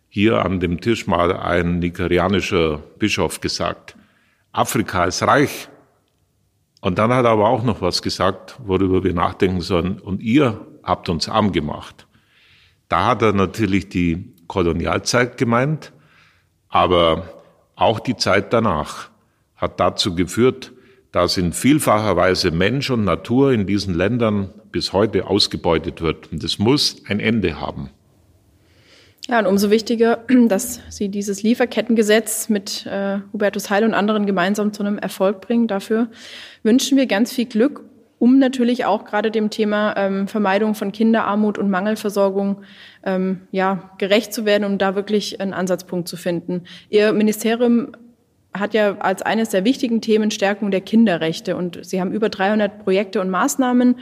hier 0.09 0.43
an 0.43 0.59
dem 0.59 0.81
Tisch 0.81 1.07
mal 1.07 1.35
ein 1.35 1.79
nigerianischer 1.79 2.79
Bischof 2.97 3.41
gesagt. 3.41 3.95
Afrika 4.51 5.05
ist 5.05 5.23
reich, 5.23 5.69
Und 6.83 6.97
dann 6.97 7.13
hat 7.13 7.25
er 7.25 7.31
aber 7.31 7.47
auch 7.47 7.63
noch 7.63 7.81
was 7.81 8.01
gesagt, 8.01 8.57
worüber 8.65 9.03
wir 9.03 9.13
nachdenken 9.13 9.61
sollen. 9.61 9.99
Und 9.99 10.19
ihr 10.21 10.65
habt 10.83 11.09
uns 11.09 11.29
arm 11.29 11.51
gemacht. 11.51 12.07
Da 12.89 13.07
hat 13.07 13.21
er 13.21 13.33
natürlich 13.33 13.89
die 13.89 14.33
Kolonialzeit 14.47 15.37
gemeint, 15.37 15.93
aber 16.69 17.41
auch 17.75 17.99
die 17.99 18.17
Zeit 18.17 18.53
danach 18.53 19.09
hat 19.55 19.79
dazu 19.79 20.15
geführt, 20.15 20.71
dass 21.11 21.37
in 21.37 21.53
vielfacher 21.53 22.15
Weise 22.15 22.51
Mensch 22.51 22.89
und 22.89 23.03
Natur 23.03 23.51
in 23.51 23.67
diesen 23.67 23.93
Ländern 23.93 24.49
bis 24.71 24.93
heute 24.93 25.27
ausgebeutet 25.27 26.01
wird. 26.01 26.31
Und 26.31 26.43
das 26.43 26.57
muss 26.57 27.03
ein 27.07 27.19
Ende 27.19 27.59
haben. 27.59 27.89
Ja, 29.27 29.39
und 29.39 29.45
umso 29.45 29.69
wichtiger, 29.69 30.19
dass 30.47 30.79
Sie 30.89 31.09
dieses 31.09 31.43
Lieferkettengesetz 31.43 32.49
mit 32.49 32.85
äh, 32.85 33.19
Hubertus 33.33 33.69
Heil 33.69 33.83
und 33.83 33.93
anderen 33.93 34.25
gemeinsam 34.25 34.73
zu 34.73 34.83
einem 34.83 34.97
Erfolg 34.97 35.41
bringen. 35.41 35.67
Dafür 35.67 36.09
wünschen 36.63 36.97
wir 36.97 37.05
ganz 37.05 37.31
viel 37.31 37.45
Glück, 37.45 37.83
um 38.21 38.37
natürlich 38.37 38.85
auch 38.85 39.03
gerade 39.03 39.31
dem 39.31 39.49
Thema 39.49 39.95
ähm, 39.97 40.27
Vermeidung 40.27 40.75
von 40.75 40.91
Kinderarmut 40.91 41.57
und 41.57 41.71
Mangelversorgung 41.71 42.61
ähm, 43.03 43.41
ja, 43.51 43.89
gerecht 43.97 44.31
zu 44.31 44.45
werden, 44.45 44.63
um 44.63 44.77
da 44.77 44.93
wirklich 44.93 45.41
einen 45.41 45.53
Ansatzpunkt 45.53 46.07
zu 46.07 46.17
finden. 46.17 46.65
Ihr 46.91 47.13
Ministerium 47.13 47.93
hat 48.53 48.75
ja 48.75 48.95
als 48.99 49.23
eines 49.23 49.49
der 49.49 49.65
wichtigen 49.65 50.01
Themen 50.01 50.29
Stärkung 50.29 50.69
der 50.69 50.81
Kinderrechte 50.81 51.55
und 51.55 51.83
Sie 51.83 51.99
haben 51.99 52.11
über 52.11 52.29
300 52.29 52.83
Projekte 52.83 53.21
und 53.21 53.31
Maßnahmen, 53.31 53.95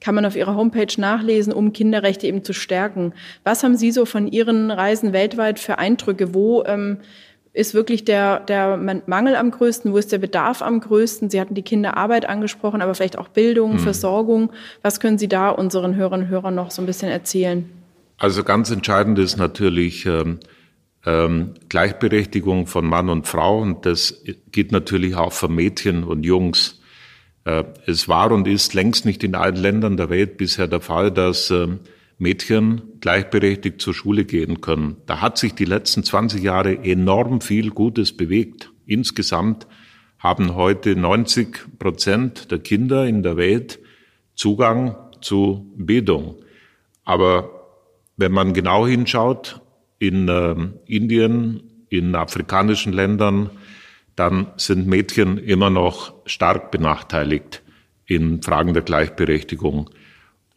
kann 0.00 0.14
man 0.14 0.24
auf 0.24 0.36
Ihrer 0.36 0.56
Homepage 0.56 0.98
nachlesen, 0.98 1.52
um 1.52 1.74
Kinderrechte 1.74 2.26
eben 2.26 2.44
zu 2.44 2.54
stärken. 2.54 3.12
Was 3.44 3.62
haben 3.62 3.76
Sie 3.76 3.90
so 3.90 4.06
von 4.06 4.26
Ihren 4.26 4.70
Reisen 4.70 5.12
weltweit 5.12 5.58
für 5.58 5.78
Eindrücke? 5.78 6.32
Wo 6.32 6.64
ähm, 6.64 6.98
ist 7.56 7.72
wirklich 7.72 8.04
der, 8.04 8.40
der 8.40 8.76
Mangel 9.06 9.34
am 9.34 9.50
größten? 9.50 9.92
Wo 9.92 9.96
ist 9.96 10.12
der 10.12 10.18
Bedarf 10.18 10.60
am 10.60 10.80
größten? 10.80 11.30
Sie 11.30 11.40
hatten 11.40 11.54
die 11.54 11.62
Kinderarbeit 11.62 12.28
angesprochen, 12.28 12.82
aber 12.82 12.94
vielleicht 12.94 13.16
auch 13.18 13.28
Bildung, 13.28 13.72
hm. 13.72 13.78
Versorgung. 13.78 14.52
Was 14.82 15.00
können 15.00 15.16
Sie 15.16 15.28
da 15.28 15.48
unseren 15.48 15.96
Hörerinnen 15.96 16.26
und 16.26 16.30
Hörern 16.30 16.54
noch 16.54 16.70
so 16.70 16.82
ein 16.82 16.86
bisschen 16.86 17.08
erzählen? 17.08 17.68
Also 18.18 18.44
ganz 18.44 18.70
entscheidend 18.70 19.18
ist 19.18 19.38
natürlich, 19.38 20.04
ähm, 20.04 20.38
ähm, 21.06 21.54
Gleichberechtigung 21.68 22.66
von 22.66 22.84
Mann 22.84 23.08
und 23.08 23.26
Frau 23.26 23.60
und 23.60 23.86
das 23.86 24.22
geht 24.52 24.72
natürlich 24.72 25.14
auch 25.14 25.32
für 25.32 25.48
Mädchen 25.48 26.04
und 26.04 26.24
Jungs. 26.24 26.80
Äh, 27.44 27.64
es 27.86 28.08
war 28.08 28.32
und 28.32 28.46
ist 28.48 28.74
längst 28.74 29.06
nicht 29.06 29.24
in 29.24 29.34
allen 29.34 29.56
Ländern 29.56 29.96
der 29.96 30.10
Welt 30.10 30.36
bisher 30.36 30.66
der 30.66 30.80
Fall, 30.80 31.10
dass 31.10 31.50
äh, 31.50 31.68
Mädchen 32.18 32.98
gleichberechtigt 33.00 33.80
zur 33.80 33.94
Schule 33.94 34.24
gehen 34.24 34.60
können. 34.60 34.96
Da 35.06 35.20
hat 35.20 35.38
sich 35.38 35.54
die 35.54 35.64
letzten 35.64 36.02
20 36.02 36.42
Jahre 36.42 36.84
enorm 36.84 37.40
viel 37.40 37.70
Gutes 37.70 38.16
bewegt. 38.16 38.70
Insgesamt 38.86 39.66
haben 40.18 40.54
heute 40.54 40.96
90 40.96 41.78
Prozent 41.78 42.50
der 42.50 42.58
Kinder 42.58 43.06
in 43.06 43.22
der 43.22 43.36
Welt 43.36 43.78
Zugang 44.34 44.96
zu 45.20 45.72
Bildung. 45.76 46.36
Aber 47.04 47.50
wenn 48.16 48.32
man 48.32 48.54
genau 48.54 48.86
hinschaut, 48.86 49.60
in 49.98 50.28
äh, 50.28 50.54
Indien, 50.86 51.62
in 51.88 52.14
afrikanischen 52.14 52.92
Ländern, 52.92 53.50
dann 54.14 54.48
sind 54.56 54.86
Mädchen 54.86 55.38
immer 55.38 55.70
noch 55.70 56.14
stark 56.26 56.70
benachteiligt 56.70 57.62
in 58.06 58.42
Fragen 58.42 58.72
der 58.72 58.82
Gleichberechtigung. 58.82 59.90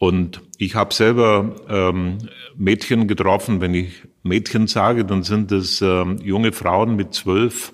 Und 0.00 0.40
ich 0.56 0.74
habe 0.74 0.92
selber 0.92 1.54
ähm, 1.68 2.18
Mädchen 2.56 3.06
getroffen. 3.06 3.60
Wenn 3.60 3.74
ich 3.74 4.02
Mädchen 4.24 4.66
sage, 4.66 5.04
dann 5.04 5.22
sind 5.22 5.52
es 5.52 5.80
äh, 5.80 6.04
junge 6.22 6.52
Frauen 6.52 6.96
mit 6.96 7.14
zwölf, 7.14 7.72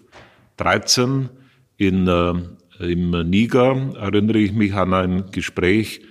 dreizehn. 0.58 1.30
In, 1.78 2.06
äh, 2.08 2.34
Im 2.84 3.10
Niger 3.30 3.94
erinnere 3.98 4.38
ich 4.38 4.52
mich 4.52 4.74
an 4.74 4.92
ein 4.92 5.30
Gespräch, 5.30 6.02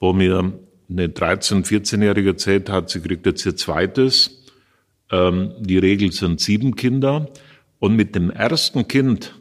wo 0.00 0.12
mir 0.12 0.52
eine 0.90 1.06
13-, 1.06 1.64
14-Jährige 1.64 2.30
erzählt 2.30 2.68
hat, 2.68 2.90
sie 2.90 3.00
kriegt 3.00 3.24
jetzt 3.24 3.46
ihr 3.46 3.56
zweites 3.56 4.42
ähm, 5.12 5.52
die 5.60 5.78
Regel 5.78 6.10
sind 6.10 6.40
sieben 6.40 6.74
Kinder. 6.74 7.28
Und 7.78 7.94
mit 7.94 8.16
dem 8.16 8.30
ersten 8.30 8.88
Kind 8.88 9.38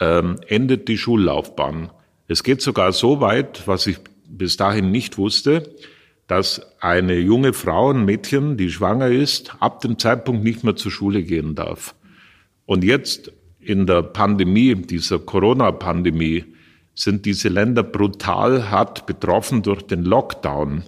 ähm, 0.00 0.38
endet 0.46 0.88
die 0.88 0.96
Schullaufbahn. 0.96 1.90
Es 2.28 2.42
geht 2.42 2.62
sogar 2.62 2.92
so 2.92 3.20
weit, 3.20 3.66
was 3.66 3.86
ich 3.86 3.98
bis 4.38 4.56
dahin 4.56 4.90
nicht 4.90 5.18
wusste, 5.18 5.74
dass 6.26 6.62
eine 6.80 7.18
junge 7.18 7.52
Frau, 7.52 7.90
ein 7.90 8.04
Mädchen, 8.04 8.56
die 8.56 8.70
schwanger 8.70 9.08
ist, 9.08 9.54
ab 9.60 9.80
dem 9.80 9.98
Zeitpunkt 9.98 10.44
nicht 10.44 10.64
mehr 10.64 10.76
zur 10.76 10.90
Schule 10.90 11.22
gehen 11.22 11.54
darf. 11.54 11.94
Und 12.66 12.84
jetzt 12.84 13.32
in 13.60 13.86
der 13.86 14.02
Pandemie, 14.02 14.74
dieser 14.74 15.18
Corona-Pandemie, 15.18 16.44
sind 16.94 17.26
diese 17.26 17.48
Länder 17.48 17.82
brutal 17.82 18.70
hart 18.70 19.06
betroffen 19.06 19.62
durch 19.62 19.82
den 19.82 20.04
Lockdown. 20.04 20.84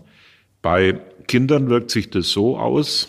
Bei 0.62 1.00
Kindern 1.26 1.68
wirkt 1.68 1.90
sich 1.90 2.10
das 2.10 2.30
so 2.30 2.58
aus, 2.58 3.08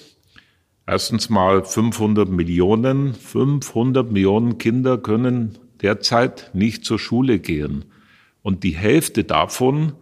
Erstens 0.88 1.30
mal 1.30 1.63
500 1.63 2.30
Millionen, 2.30 3.15
500 3.15 4.12
Millionen 4.12 4.60
Kinder 4.60 5.00
können 5.00 5.58
derzeit 5.82 6.51
nicht 6.54 6.86
zur 6.86 7.00
Schule 7.00 7.39
gehen. 7.39 7.86
Und 8.44 8.63
die 8.63 8.75
Hälfte 8.75 9.24
davon 9.24 9.94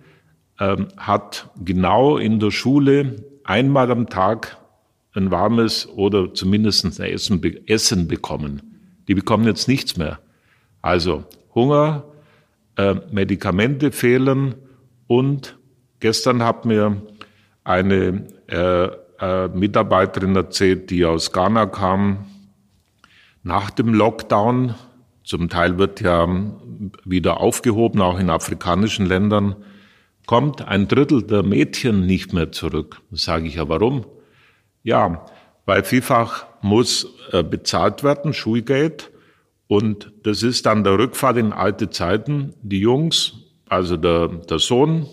ähm, 0.60 0.88
hat 0.98 1.50
genau 1.64 2.18
in 2.18 2.40
der 2.40 2.52
Schule 2.52 3.24
einmal 3.44 3.92
am 3.92 4.10
Tag 4.10 4.58
ein 5.14 5.32
warmes 5.32 5.88
oder 5.88 6.34
zumindest 6.34 6.86
ein 6.86 7.06
Essen, 7.06 7.42
Essen 7.68 8.08
bekommen. 8.08 8.62
Die 9.08 9.16
bekommen 9.16 9.46
jetzt 9.46 9.68
nichts 9.68 9.98
mehr. 9.98 10.20
Also 10.82 11.26
Hunger, 11.54 12.04
äh, 12.78 12.96
Medikamente 13.12 13.92
fehlen 13.92 14.56
und 15.08 15.58
gestern 16.00 16.44
hat 16.44 16.66
mir 16.66 17.02
eine 17.64 18.28
äh, 18.48 18.90
äh, 19.20 19.48
Mitarbeiterin 19.50 20.36
erzählt, 20.36 20.90
die 20.90 21.06
aus 21.06 21.32
Ghana 21.32 21.68
kam. 21.68 22.26
Nach 23.44 23.70
dem 23.70 23.94
Lockdown, 23.94 24.76
zum 25.24 25.50
Teil 25.50 25.78
wird 25.78 26.02
ja 26.02 26.28
wieder 27.06 27.40
aufgehoben, 27.40 28.02
auch 28.02 28.20
in 28.20 28.30
afrikanischen 28.30 29.06
Ländern, 29.06 29.56
kommt 30.26 30.68
ein 30.68 30.88
Drittel 30.88 31.24
der 31.24 31.44
Mädchen 31.44 32.06
nicht 32.06 32.34
mehr 32.34 32.52
zurück. 32.52 33.02
Sage 33.12 33.48
ich 33.48 33.56
ja, 33.56 33.68
warum? 33.70 34.06
Ja, 34.84 35.26
weil 35.66 35.84
vielfach 35.84 36.46
muss 36.62 37.08
äh, 37.32 37.44
bezahlt 37.44 38.04
werden, 38.04 38.34
Schulgeld. 38.34 39.12
Und 39.68 40.12
das 40.24 40.44
ist 40.44 40.66
dann 40.66 40.84
der 40.84 40.98
Rückfahrt 40.98 41.38
in 41.38 41.54
alte 41.54 41.90
Zeiten. 41.90 42.54
Die 42.62 42.80
Jungs, 42.80 43.34
also 43.68 43.98
der, 43.98 44.28
der 44.28 44.60
Sohn 44.60 45.08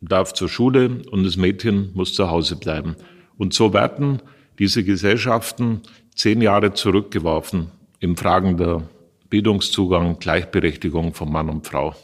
darf 0.00 0.32
zur 0.32 0.48
Schule 0.48 1.02
und 1.10 1.24
das 1.24 1.36
Mädchen 1.36 1.90
muss 1.94 2.14
zu 2.14 2.30
Hause 2.30 2.56
bleiben. 2.56 2.96
Und 3.36 3.52
so 3.52 3.72
werden 3.72 4.22
diese 4.58 4.84
Gesellschaften 4.84 5.82
zehn 6.14 6.40
Jahre 6.40 6.72
zurückgeworfen 6.72 7.70
im 8.00 8.16
Fragen 8.16 8.56
der 8.56 8.82
Bildungszugang, 9.28 10.18
Gleichberechtigung 10.18 11.12
von 11.14 11.30
Mann 11.30 11.50
und 11.50 11.66
Frau. 11.66 11.94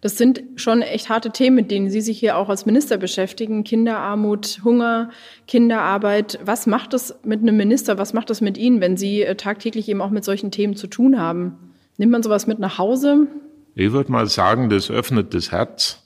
Das 0.00 0.16
sind 0.16 0.42
schon 0.56 0.82
echt 0.82 1.10
harte 1.10 1.30
Themen, 1.30 1.56
mit 1.56 1.70
denen 1.70 1.90
Sie 1.90 2.00
sich 2.00 2.18
hier 2.18 2.36
auch 2.36 2.48
als 2.48 2.64
Minister 2.64 2.96
beschäftigen. 2.96 3.64
Kinderarmut, 3.64 4.60
Hunger, 4.64 5.10
Kinderarbeit. 5.46 6.38
Was 6.42 6.66
macht 6.66 6.94
das 6.94 7.18
mit 7.24 7.40
einem 7.40 7.56
Minister? 7.56 7.98
Was 7.98 8.14
macht 8.14 8.30
das 8.30 8.40
mit 8.40 8.56
Ihnen, 8.56 8.80
wenn 8.80 8.96
Sie 8.96 9.22
äh, 9.22 9.34
tagtäglich 9.34 9.88
eben 9.88 10.00
auch 10.00 10.10
mit 10.10 10.24
solchen 10.24 10.50
Themen 10.50 10.74
zu 10.74 10.86
tun 10.86 11.18
haben? 11.18 11.72
Nimmt 11.98 12.12
man 12.12 12.22
sowas 12.22 12.46
mit 12.46 12.58
nach 12.58 12.78
Hause? 12.78 13.26
Ich 13.74 13.92
würde 13.92 14.10
mal 14.10 14.26
sagen, 14.26 14.70
das 14.70 14.90
öffnet 14.90 15.34
das 15.34 15.52
Herz. 15.52 16.02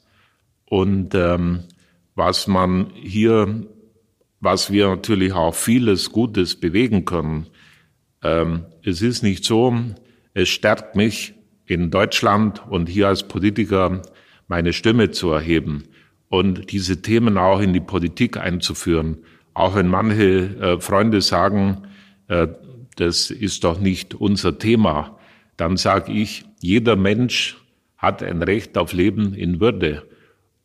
Und 0.69 1.15
ähm, 1.15 1.61
was 2.17 2.47
man 2.47 2.91
hier 2.95 3.65
was 4.45 4.71
wir 4.71 4.89
natürlich 4.89 5.33
auch 5.33 5.55
vieles 5.55 6.13
Gutes 6.13 6.55
bewegen 6.55 7.07
können. 7.07 7.47
Ähm, 8.23 8.67
es 8.85 9.01
ist 9.01 9.23
nicht 9.23 9.45
so, 9.45 9.75
es 10.35 10.51
stärkt 10.51 10.97
mich 10.97 11.35
in 11.67 11.91
Deutschland 11.91 12.63
und 12.69 12.89
hier 12.89 13.09
als 13.09 13.27
Politiker 13.27 14.03
meine 14.49 14.73
Stimme 14.73 15.11
zu 15.11 15.31
erheben 15.31 15.85
und 16.29 16.73
diese 16.73 17.03
Themen 17.03 17.39
auch 17.39 17.61
in 17.61 17.73
die 17.73 17.81
Politik 17.81 18.37
einzuführen. 18.37 19.19
Auch 19.55 19.77
wenn 19.77 19.89
manche 19.89 20.57
äh, 20.61 20.81
Freunde 20.81 21.21
sagen, 21.21 21.87
äh, 22.29 22.49
das 22.97 23.31
ist 23.31 23.65
doch 23.65 23.81
nicht 23.81 24.15
unser 24.15 24.59
Thema, 24.59 25.19
dann 25.57 25.77
sage 25.77 26.13
ich, 26.13 26.45
jeder 26.61 26.97
Mensch 26.97 27.57
hat 27.97 28.23
ein 28.23 28.43
Recht 28.43 28.77
auf 28.77 28.93
Leben 28.93 29.35
in 29.35 29.61
Würde. 29.61 30.03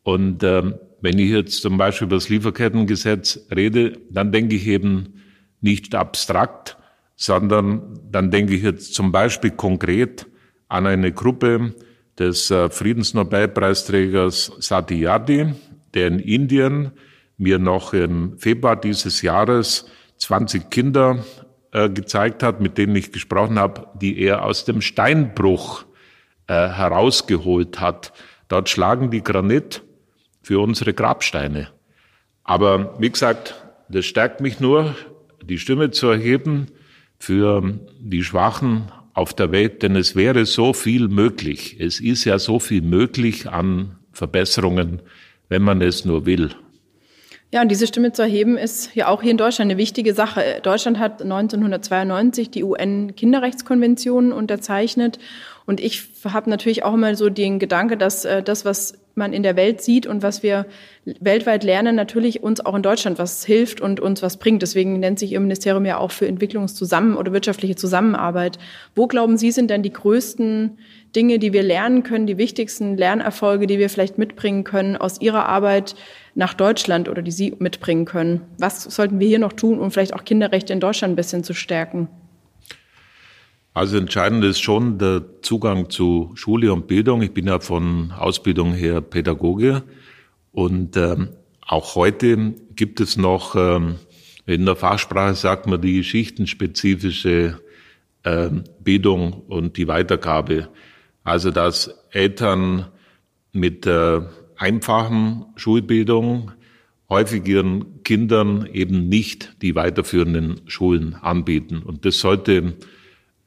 Und 0.02 0.42
ähm, 0.42 0.74
wenn 1.00 1.18
ich 1.18 1.30
jetzt 1.30 1.62
zum 1.62 1.78
Beispiel 1.78 2.06
über 2.06 2.16
das 2.16 2.28
Lieferkettengesetz 2.28 3.46
rede, 3.54 3.98
dann 4.10 4.32
denke 4.32 4.56
ich 4.56 4.66
eben 4.66 5.14
nicht 5.60 5.94
abstrakt, 5.94 6.76
sondern 7.16 7.98
dann 8.10 8.30
denke 8.30 8.54
ich 8.54 8.62
jetzt 8.62 8.94
zum 8.94 9.12
Beispiel 9.12 9.50
konkret 9.50 10.26
an 10.70 10.86
eine 10.86 11.12
Gruppe 11.12 11.74
des 12.18 12.50
äh, 12.50 12.70
Friedensnobelpreisträgers 12.70 14.52
Satyarthi, 14.58 15.52
der 15.94 16.06
in 16.06 16.18
Indien 16.18 16.92
mir 17.36 17.58
noch 17.58 17.92
im 17.92 18.38
Februar 18.38 18.76
dieses 18.76 19.22
Jahres 19.22 19.86
20 20.18 20.70
Kinder 20.70 21.24
äh, 21.72 21.88
gezeigt 21.88 22.42
hat, 22.42 22.60
mit 22.60 22.78
denen 22.78 22.94
ich 22.94 23.12
gesprochen 23.12 23.58
habe, 23.58 23.88
die 24.00 24.18
er 24.18 24.44
aus 24.44 24.64
dem 24.64 24.80
Steinbruch 24.80 25.84
äh, 26.46 26.52
herausgeholt 26.52 27.80
hat. 27.80 28.12
Dort 28.48 28.68
schlagen 28.68 29.10
die 29.10 29.24
Granit 29.24 29.82
für 30.42 30.60
unsere 30.60 30.94
Grabsteine. 30.94 31.68
Aber 32.44 32.94
wie 33.00 33.10
gesagt, 33.10 33.54
das 33.88 34.06
stärkt 34.06 34.40
mich 34.40 34.60
nur, 34.60 34.94
die 35.42 35.58
Stimme 35.58 35.90
zu 35.90 36.08
erheben 36.08 36.66
für 37.18 37.62
die 37.98 38.22
Schwachen 38.22 38.92
auf 39.20 39.34
der 39.34 39.52
Welt, 39.52 39.82
denn 39.82 39.96
es 39.96 40.16
wäre 40.16 40.46
so 40.46 40.72
viel 40.72 41.08
möglich. 41.08 41.76
Es 41.78 42.00
ist 42.00 42.24
ja 42.24 42.38
so 42.38 42.58
viel 42.58 42.80
möglich 42.80 43.50
an 43.50 43.96
Verbesserungen, 44.12 45.02
wenn 45.50 45.60
man 45.60 45.82
es 45.82 46.06
nur 46.06 46.24
will. 46.24 46.54
Ja, 47.52 47.62
und 47.62 47.68
diese 47.68 47.88
Stimme 47.88 48.12
zu 48.12 48.22
erheben 48.22 48.56
ist 48.56 48.94
ja 48.94 49.08
auch 49.08 49.22
hier 49.22 49.32
in 49.32 49.36
Deutschland 49.36 49.72
eine 49.72 49.78
wichtige 49.78 50.14
Sache. 50.14 50.60
Deutschland 50.62 51.00
hat 51.00 51.20
1992 51.20 52.50
die 52.50 52.62
UN-Kinderrechtskonvention 52.62 54.32
unterzeichnet. 54.32 55.18
Und 55.66 55.80
ich 55.80 56.08
habe 56.24 56.48
natürlich 56.48 56.84
auch 56.84 56.94
immer 56.94 57.14
so 57.16 57.28
den 57.28 57.58
Gedanke, 57.58 57.96
dass 57.96 58.24
äh, 58.24 58.44
das, 58.44 58.64
was 58.64 58.94
man 59.16 59.32
in 59.32 59.42
der 59.42 59.56
Welt 59.56 59.82
sieht 59.82 60.06
und 60.06 60.22
was 60.22 60.44
wir 60.44 60.66
weltweit 61.04 61.64
lernen, 61.64 61.96
natürlich 61.96 62.42
uns 62.42 62.64
auch 62.64 62.74
in 62.74 62.82
Deutschland 62.82 63.18
was 63.18 63.44
hilft 63.44 63.80
und 63.80 63.98
uns 63.98 64.22
was 64.22 64.36
bringt. 64.38 64.62
Deswegen 64.62 65.00
nennt 65.00 65.18
sich 65.18 65.32
Ihr 65.32 65.40
Ministerium 65.40 65.84
ja 65.84 65.98
auch 65.98 66.12
für 66.12 66.26
Entwicklungszusammen- 66.26 67.16
oder 67.16 67.32
wirtschaftliche 67.32 67.74
Zusammenarbeit. 67.74 68.58
Wo 68.94 69.08
glauben 69.08 69.36
Sie 69.36 69.50
sind 69.50 69.70
denn 69.70 69.82
die 69.82 69.92
größten 69.92 70.78
Dinge, 71.16 71.40
die 71.40 71.52
wir 71.52 71.64
lernen 71.64 72.04
können, 72.04 72.28
die 72.28 72.38
wichtigsten 72.38 72.96
Lernerfolge, 72.96 73.66
die 73.66 73.78
wir 73.78 73.90
vielleicht 73.90 74.18
mitbringen 74.18 74.62
können 74.62 74.96
aus 74.96 75.20
Ihrer 75.20 75.46
Arbeit 75.46 75.96
nach 76.34 76.54
Deutschland 76.54 77.08
oder 77.08 77.22
die 77.22 77.30
Sie 77.30 77.54
mitbringen 77.58 78.04
können? 78.04 78.42
Was 78.58 78.84
sollten 78.84 79.20
wir 79.20 79.28
hier 79.28 79.38
noch 79.38 79.52
tun, 79.52 79.78
um 79.78 79.90
vielleicht 79.90 80.14
auch 80.14 80.24
Kinderrechte 80.24 80.72
in 80.72 80.80
Deutschland 80.80 81.12
ein 81.12 81.16
bisschen 81.16 81.44
zu 81.44 81.54
stärken? 81.54 82.08
Also 83.72 83.98
entscheidend 83.98 84.44
ist 84.44 84.60
schon 84.60 84.98
der 84.98 85.22
Zugang 85.42 85.90
zu 85.90 86.32
Schule 86.34 86.72
und 86.72 86.88
Bildung. 86.88 87.22
Ich 87.22 87.32
bin 87.32 87.46
ja 87.46 87.60
von 87.60 88.12
Ausbildung 88.12 88.72
her 88.72 89.00
Pädagoge 89.00 89.84
und 90.52 90.96
ähm, 90.96 91.30
auch 91.60 91.94
heute 91.94 92.54
gibt 92.74 93.00
es 93.00 93.16
noch, 93.16 93.54
ähm, 93.54 93.96
in 94.46 94.66
der 94.66 94.74
Fachsprache 94.74 95.36
sagt 95.36 95.68
man 95.68 95.80
die 95.80 95.98
geschichtenspezifische 95.98 97.60
ähm, 98.24 98.64
Bildung 98.80 99.34
und 99.46 99.76
die 99.76 99.86
Weitergabe. 99.86 100.68
Also 101.22 101.52
dass 101.52 101.94
Eltern 102.10 102.88
mit 103.52 103.86
der 103.86 104.30
einfachen 104.60 105.46
Schulbildung 105.56 106.52
häufig 107.08 107.46
ihren 107.48 108.02
Kindern 108.04 108.68
eben 108.72 109.08
nicht 109.08 109.56
die 109.62 109.74
weiterführenden 109.74 110.60
Schulen 110.66 111.14
anbieten. 111.14 111.82
Und 111.82 112.04
das 112.04 112.20
sollte 112.20 112.74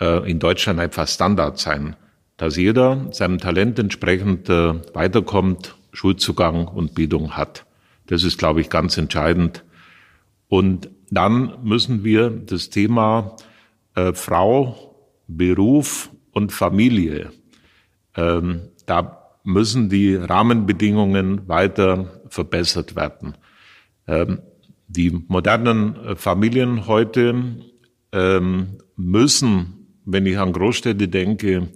äh, 0.01 0.29
in 0.29 0.39
Deutschland 0.39 0.79
einfach 0.79 1.07
Standard 1.07 1.59
sein, 1.59 1.95
dass 2.35 2.57
jeder 2.57 3.13
seinem 3.13 3.37
Talent 3.37 3.79
entsprechend 3.79 4.49
äh, 4.49 4.73
weiterkommt, 4.93 5.75
Schulzugang 5.93 6.67
und 6.67 6.95
Bildung 6.95 7.37
hat. 7.37 7.65
Das 8.07 8.23
ist, 8.23 8.39
glaube 8.39 8.61
ich, 8.61 8.69
ganz 8.69 8.97
entscheidend. 8.97 9.63
Und 10.49 10.89
dann 11.11 11.53
müssen 11.63 12.03
wir 12.03 12.31
das 12.31 12.71
Thema 12.71 13.35
äh, 13.95 14.13
Frau, 14.13 14.95
Beruf 15.27 16.09
und 16.31 16.51
Familie, 16.51 17.31
ähm, 18.15 18.63
da 18.87 19.22
müssen 19.43 19.89
die 19.89 20.15
Rahmenbedingungen 20.15 21.47
weiter 21.47 22.21
verbessert 22.29 22.95
werden. 22.95 23.35
Ähm, 24.07 24.39
die 24.87 25.11
modernen 25.27 26.15
Familien 26.15 26.87
heute 26.87 27.57
ähm, 28.11 28.77
müssen 28.95 29.83
wenn 30.05 30.25
ich 30.25 30.37
an 30.37 30.53
Großstädte 30.53 31.07
denke, 31.07 31.69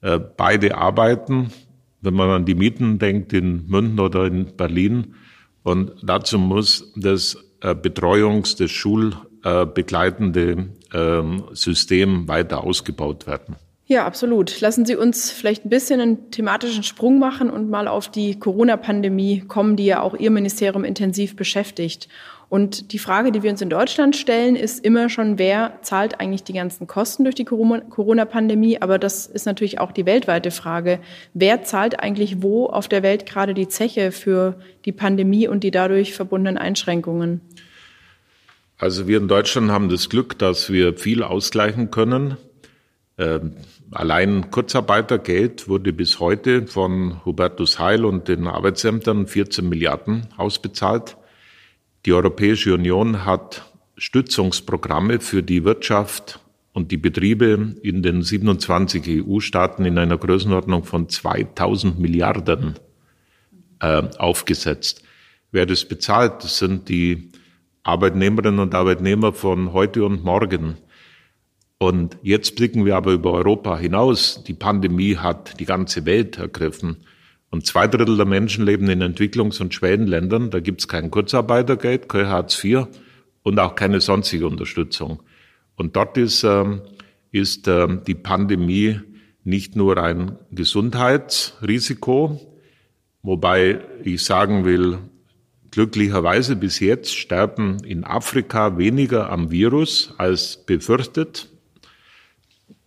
äh, 0.00 0.18
beide 0.18 0.76
arbeiten. 0.76 1.52
Wenn 2.00 2.14
man 2.14 2.30
an 2.30 2.44
die 2.44 2.54
Mieten 2.54 2.98
denkt 2.98 3.32
in 3.32 3.66
München 3.66 3.98
oder 3.98 4.26
in 4.26 4.56
Berlin. 4.56 5.14
Und 5.62 5.92
dazu 6.02 6.38
muss 6.38 6.92
das 6.94 7.36
äh, 7.60 7.74
Betreuungs-, 7.74 8.56
das 8.56 8.70
schulbegleitende 8.70 10.68
ähm, 10.92 11.44
System 11.52 12.28
weiter 12.28 12.62
ausgebaut 12.62 13.26
werden. 13.26 13.56
Ja, 13.88 14.04
absolut. 14.04 14.60
Lassen 14.60 14.84
Sie 14.84 14.96
uns 14.96 15.30
vielleicht 15.30 15.64
ein 15.64 15.68
bisschen 15.68 16.00
einen 16.00 16.30
thematischen 16.32 16.82
Sprung 16.82 17.20
machen 17.20 17.48
und 17.48 17.70
mal 17.70 17.86
auf 17.86 18.10
die 18.10 18.36
Corona-Pandemie 18.36 19.44
kommen, 19.46 19.76
die 19.76 19.86
ja 19.86 20.00
auch 20.00 20.14
Ihr 20.14 20.32
Ministerium 20.32 20.82
intensiv 20.82 21.36
beschäftigt. 21.36 22.08
Und 22.48 22.92
die 22.92 22.98
Frage, 22.98 23.30
die 23.30 23.44
wir 23.44 23.50
uns 23.50 23.60
in 23.60 23.70
Deutschland 23.70 24.16
stellen, 24.16 24.56
ist 24.56 24.84
immer 24.84 25.08
schon, 25.08 25.38
wer 25.38 25.78
zahlt 25.82 26.20
eigentlich 26.20 26.42
die 26.42 26.52
ganzen 26.52 26.88
Kosten 26.88 27.24
durch 27.24 27.36
die 27.36 27.44
Corona-Pandemie? 27.44 28.80
Aber 28.80 28.98
das 28.98 29.26
ist 29.26 29.46
natürlich 29.46 29.80
auch 29.80 29.92
die 29.92 30.06
weltweite 30.06 30.50
Frage. 30.50 30.98
Wer 31.34 31.62
zahlt 31.62 32.00
eigentlich 32.00 32.42
wo 32.42 32.66
auf 32.66 32.88
der 32.88 33.04
Welt 33.04 33.26
gerade 33.26 33.54
die 33.54 33.68
Zeche 33.68 34.10
für 34.10 34.60
die 34.84 34.92
Pandemie 34.92 35.46
und 35.46 35.62
die 35.62 35.72
dadurch 35.72 36.14
verbundenen 36.14 36.58
Einschränkungen? 36.58 37.40
Also 38.78 39.06
wir 39.06 39.18
in 39.18 39.28
Deutschland 39.28 39.70
haben 39.70 39.88
das 39.88 40.08
Glück, 40.08 40.38
dass 40.38 40.70
wir 40.70 40.94
viel 40.94 41.22
ausgleichen 41.22 41.90
können. 41.90 42.36
Ähm, 43.18 43.52
allein 43.96 44.50
Kurzarbeitergeld 44.50 45.68
wurde 45.68 45.92
bis 45.92 46.20
heute 46.20 46.66
von 46.66 47.24
Hubertus 47.24 47.78
Heil 47.78 48.04
und 48.04 48.28
den 48.28 48.46
Arbeitsämtern 48.46 49.26
14 49.26 49.68
Milliarden 49.68 50.28
ausbezahlt. 50.36 51.16
Die 52.04 52.12
Europäische 52.12 52.74
Union 52.74 53.24
hat 53.24 53.72
Stützungsprogramme 53.96 55.20
für 55.20 55.42
die 55.42 55.64
Wirtschaft 55.64 56.40
und 56.74 56.92
die 56.92 56.98
Betriebe 56.98 57.74
in 57.82 58.02
den 58.02 58.22
27 58.22 59.24
EU-Staaten 59.26 59.86
in 59.86 59.98
einer 59.98 60.18
Größenordnung 60.18 60.84
von 60.84 61.08
2000 61.08 61.98
Milliarden 61.98 62.74
äh, 63.80 64.02
aufgesetzt. 64.18 65.02
Wer 65.52 65.64
das 65.64 65.86
bezahlt, 65.86 66.44
das 66.44 66.58
sind 66.58 66.90
die 66.90 67.30
Arbeitnehmerinnen 67.82 68.60
und 68.60 68.74
Arbeitnehmer 68.74 69.32
von 69.32 69.72
heute 69.72 70.04
und 70.04 70.22
morgen. 70.22 70.76
Und 71.78 72.16
jetzt 72.22 72.56
blicken 72.56 72.86
wir 72.86 72.96
aber 72.96 73.12
über 73.12 73.32
Europa 73.32 73.76
hinaus. 73.76 74.42
Die 74.44 74.54
Pandemie 74.54 75.16
hat 75.16 75.60
die 75.60 75.66
ganze 75.66 76.06
Welt 76.06 76.38
ergriffen. 76.38 77.04
Und 77.50 77.66
zwei 77.66 77.86
Drittel 77.86 78.16
der 78.16 78.26
Menschen 78.26 78.64
leben 78.64 78.88
in 78.88 79.02
Entwicklungs- 79.02 79.60
und 79.60 79.74
Schwellenländern. 79.74 80.50
Da 80.50 80.60
gibt 80.60 80.80
es 80.80 80.88
kein 80.88 81.10
Kurzarbeitergeld, 81.10 82.08
kein 82.08 82.28
Hartz 82.28 82.62
IV 82.64 82.86
und 83.42 83.58
auch 83.60 83.74
keine 83.74 84.00
sonstige 84.00 84.46
Unterstützung. 84.46 85.22
Und 85.76 85.96
dort 85.96 86.16
ist, 86.16 86.42
ähm, 86.44 86.80
ist 87.30 87.68
ähm, 87.68 88.02
die 88.06 88.14
Pandemie 88.14 89.00
nicht 89.44 89.76
nur 89.76 89.98
ein 89.98 90.36
Gesundheitsrisiko, 90.50 92.40
wobei 93.22 93.80
ich 94.02 94.24
sagen 94.24 94.64
will, 94.64 94.98
glücklicherweise 95.70 96.56
bis 96.56 96.80
jetzt 96.80 97.14
sterben 97.14 97.84
in 97.84 98.02
Afrika 98.04 98.78
weniger 98.78 99.30
am 99.30 99.50
Virus 99.50 100.14
als 100.18 100.64
befürchtet. 100.64 101.48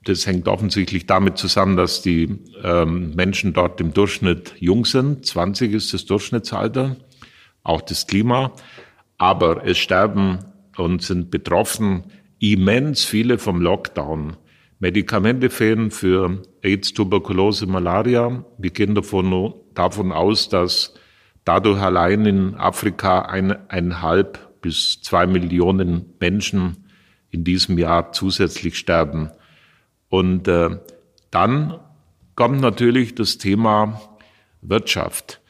Das 0.10 0.26
hängt 0.26 0.48
offensichtlich 0.48 1.06
damit 1.06 1.38
zusammen, 1.38 1.78
dass 1.78 2.02
die 2.02 2.40
ähm, 2.64 3.14
Menschen 3.14 3.54
dort 3.54 3.80
im 3.80 3.94
Durchschnitt 3.94 4.56
jung 4.58 4.84
sind. 4.86 5.24
20 5.24 5.72
ist 5.72 5.94
das 5.94 6.06
Durchschnittsalter, 6.06 6.96
auch 7.62 7.82
das 7.82 8.08
Klima. 8.08 8.54
Aber 9.20 9.68
es 9.68 9.78
sterben 9.78 10.40
und 10.78 11.04
sind 11.04 11.30
betroffen 11.30 12.06
immens 12.40 13.06
viele 13.06 13.38
vom 13.38 13.62
Lockdown. 13.62 14.36
Medikamente 14.80 15.52
fehlen 15.52 15.92
für 15.92 16.42
AIDS, 16.64 16.92
Tuberkulose, 16.94 17.68
Malaria. 17.68 18.44
Wir 18.58 18.72
gehen 18.72 18.96
davon, 18.96 19.54
davon 19.76 20.12
aus, 20.12 20.50
dass 20.50 20.96
dadurch 21.46 21.80
allein 21.80 22.26
in 22.26 22.56
Afrika 22.56 23.20
ein, 23.20 23.70
eineinhalb 23.70 24.60
bis 24.64 25.04
zwei 25.04 25.28
Millionen 25.28 26.16
Menschen 26.20 26.88
in 27.30 27.44
diesem 27.44 27.78
Jahr 27.78 28.12
zusätzlich 28.12 28.76
sterben. 28.76 29.30
Und 30.10 30.48
äh, 30.48 30.80
dann 31.32 31.80
kommt 32.36 32.62
natürlich 32.62 33.16
das 33.16 33.38
Thema 33.38 34.02
Wirtschaft. 34.62 35.42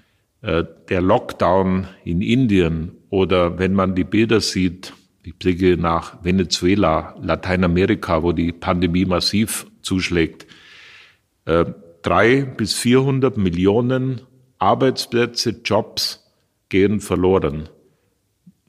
Äh, 0.42 0.64
der 0.90 1.02
Lockdown 1.02 1.88
in 2.04 2.22
Indien 2.22 2.92
oder 3.10 3.60
wenn 3.60 3.74
man 3.74 3.96
die 3.96 4.04
Bilder 4.04 4.42
sieht, 4.42 4.94
ich 5.24 5.36
blicke 5.36 5.78
nach 5.78 6.24
Venezuela, 6.24 7.16
Lateinamerika, 7.22 8.24
wo 8.24 8.32
die 8.32 8.52
Pandemie 8.52 9.06
massiv 9.06 9.68
zuschlägt, 9.82 10.48
äh, 11.46 11.66
drei 12.02 12.44
bis 12.44 12.74
vierhundert 12.74 13.38
Millionen 13.38 14.22
Arbeitsplätze, 14.60 15.62
Jobs 15.64 16.26
gehen 16.70 17.00
verloren. 17.00 17.70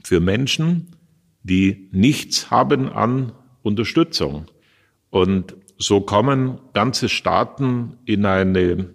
Für 0.02 0.20
Menschen, 0.20 0.96
die 1.42 1.88
nichts 1.92 2.50
haben 2.50 2.88
an 2.88 3.32
Unterstützung. 3.62 4.46
Und 5.10 5.56
so 5.80 6.02
kommen 6.02 6.60
ganze 6.74 7.08
Staaten 7.08 7.96
in 8.04 8.26
eine 8.26 8.94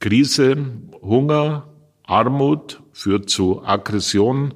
Krise, 0.00 0.56
Hunger, 1.00 1.68
Armut 2.02 2.82
führt 2.92 3.30
zu 3.30 3.64
Aggression, 3.64 4.52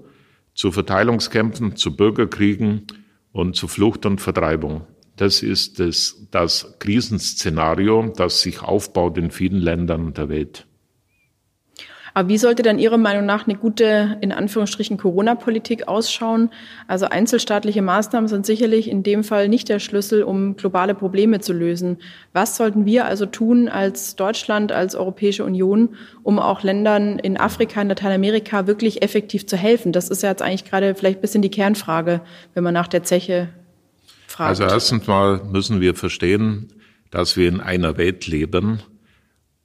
zu 0.54 0.72
Verteilungskämpfen, 0.72 1.76
zu 1.76 1.96
Bürgerkriegen 1.96 2.86
und 3.32 3.54
zu 3.54 3.68
Flucht 3.68 4.04
und 4.06 4.20
Vertreibung. 4.20 4.86
Das 5.16 5.42
ist 5.42 5.80
das, 5.80 6.26
das 6.30 6.74
Krisenszenario, 6.78 8.12
das 8.14 8.42
sich 8.42 8.62
aufbaut 8.62 9.16
in 9.16 9.30
vielen 9.30 9.60
Ländern 9.60 10.12
der 10.14 10.28
Welt. 10.28 10.67
Aber 12.14 12.28
wie 12.28 12.38
sollte 12.38 12.62
dann 12.62 12.78
Ihrer 12.78 12.96
Meinung 12.96 13.26
nach 13.26 13.46
eine 13.46 13.56
gute, 13.56 14.18
in 14.20 14.32
Anführungsstrichen, 14.32 14.96
Corona-Politik 14.96 15.88
ausschauen? 15.88 16.50
Also 16.86 17.06
einzelstaatliche 17.06 17.82
Maßnahmen 17.82 18.28
sind 18.28 18.46
sicherlich 18.46 18.88
in 18.88 19.02
dem 19.02 19.24
Fall 19.24 19.48
nicht 19.48 19.68
der 19.68 19.78
Schlüssel, 19.78 20.22
um 20.22 20.56
globale 20.56 20.94
Probleme 20.94 21.40
zu 21.40 21.52
lösen. 21.52 21.98
Was 22.32 22.56
sollten 22.56 22.86
wir 22.86 23.06
also 23.06 23.26
tun 23.26 23.68
als 23.68 24.16
Deutschland, 24.16 24.72
als 24.72 24.94
Europäische 24.94 25.44
Union, 25.44 25.90
um 26.22 26.38
auch 26.38 26.62
Ländern 26.62 27.18
in 27.18 27.38
Afrika, 27.38 27.80
in 27.82 27.88
Lateinamerika 27.88 28.66
wirklich 28.66 29.02
effektiv 29.02 29.46
zu 29.46 29.56
helfen? 29.56 29.92
Das 29.92 30.08
ist 30.08 30.22
ja 30.22 30.30
jetzt 30.30 30.42
eigentlich 30.42 30.64
gerade 30.64 30.94
vielleicht 30.94 31.18
ein 31.18 31.22
bisschen 31.22 31.42
die 31.42 31.50
Kernfrage, 31.50 32.20
wenn 32.54 32.64
man 32.64 32.74
nach 32.74 32.88
der 32.88 33.02
Zeche 33.02 33.48
fragt. 34.26 34.48
Also 34.48 34.64
erstens 34.64 35.06
mal 35.06 35.42
müssen 35.44 35.80
wir 35.80 35.94
verstehen, 35.94 36.68
dass 37.10 37.36
wir 37.36 37.48
in 37.48 37.60
einer 37.60 37.96
Welt 37.96 38.26
leben. 38.26 38.80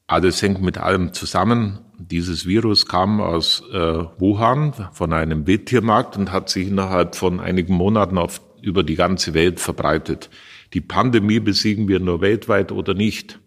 Alles 0.07 0.41
hängt 0.41 0.61
mit 0.61 0.77
allem 0.77 1.13
zusammen. 1.13 1.79
Dieses 2.11 2.45
Virus 2.45 2.85
kam 2.85 3.21
aus 3.21 3.63
äh, 3.71 3.77
Wuhan 4.17 4.73
von 4.91 5.13
einem 5.13 5.47
Wildtiermarkt 5.47 6.17
und 6.17 6.33
hat 6.33 6.49
sich 6.49 6.67
innerhalb 6.67 7.15
von 7.15 7.39
einigen 7.39 7.75
Monaten 7.75 8.17
auf, 8.17 8.41
über 8.61 8.83
die 8.83 8.95
ganze 8.95 9.33
Welt 9.33 9.61
verbreitet. 9.61 10.29
Die 10.73 10.81
Pandemie 10.81 11.39
besiegen 11.39 11.87
wir 11.87 12.01
nur 12.01 12.19
weltweit 12.19 12.73
oder 12.73 12.93
nicht. 12.93 13.39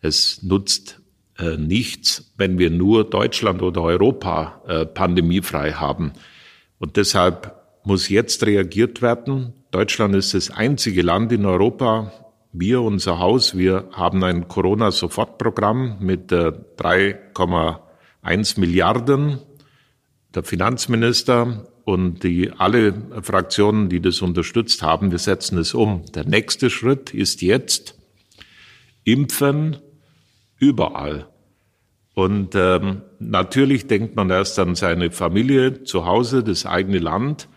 Es 0.00 0.44
nutzt 0.44 1.00
äh, 1.38 1.56
nichts, 1.56 2.32
wenn 2.36 2.56
wir 2.58 2.70
nur 2.70 3.08
Deutschland 3.08 3.62
oder 3.62 3.82
Europa 3.82 4.62
äh, 4.68 4.86
pandemiefrei 4.86 5.72
haben. 5.72 6.12
Und 6.78 6.96
deshalb 6.96 7.52
muss 7.84 8.08
jetzt 8.08 8.46
reagiert 8.46 9.02
werden. 9.02 9.54
Deutschland 9.72 10.14
ist 10.14 10.34
das 10.34 10.50
einzige 10.50 11.02
Land 11.02 11.32
in 11.32 11.44
Europa, 11.44 12.12
wir, 12.58 12.80
unser 12.82 13.18
Haus, 13.18 13.56
wir 13.56 13.88
haben 13.92 14.24
ein 14.24 14.48
Corona-Sofortprogramm 14.48 15.98
mit 16.00 16.32
äh, 16.32 16.52
3,1 16.78 18.58
Milliarden. 18.60 19.38
Der 20.34 20.42
Finanzminister 20.42 21.66
und 21.84 22.22
die, 22.24 22.50
alle 22.56 22.94
Fraktionen, 23.22 23.88
die 23.88 24.00
das 24.00 24.22
unterstützt 24.22 24.82
haben, 24.82 25.10
wir 25.10 25.18
setzen 25.18 25.58
es 25.58 25.74
um. 25.74 26.04
Der 26.14 26.24
nächste 26.24 26.70
Schritt 26.70 27.14
ist 27.14 27.42
jetzt 27.42 27.96
Impfen 29.04 29.76
überall. 30.58 31.28
Und 32.14 32.54
ähm, 32.54 33.02
natürlich 33.18 33.86
denkt 33.86 34.16
man 34.16 34.30
erst 34.30 34.58
an 34.58 34.74
seine 34.74 35.10
Familie 35.10 35.84
zu 35.84 36.06
Hause, 36.06 36.42
das 36.42 36.64
eigene 36.64 36.98
Land. 36.98 37.48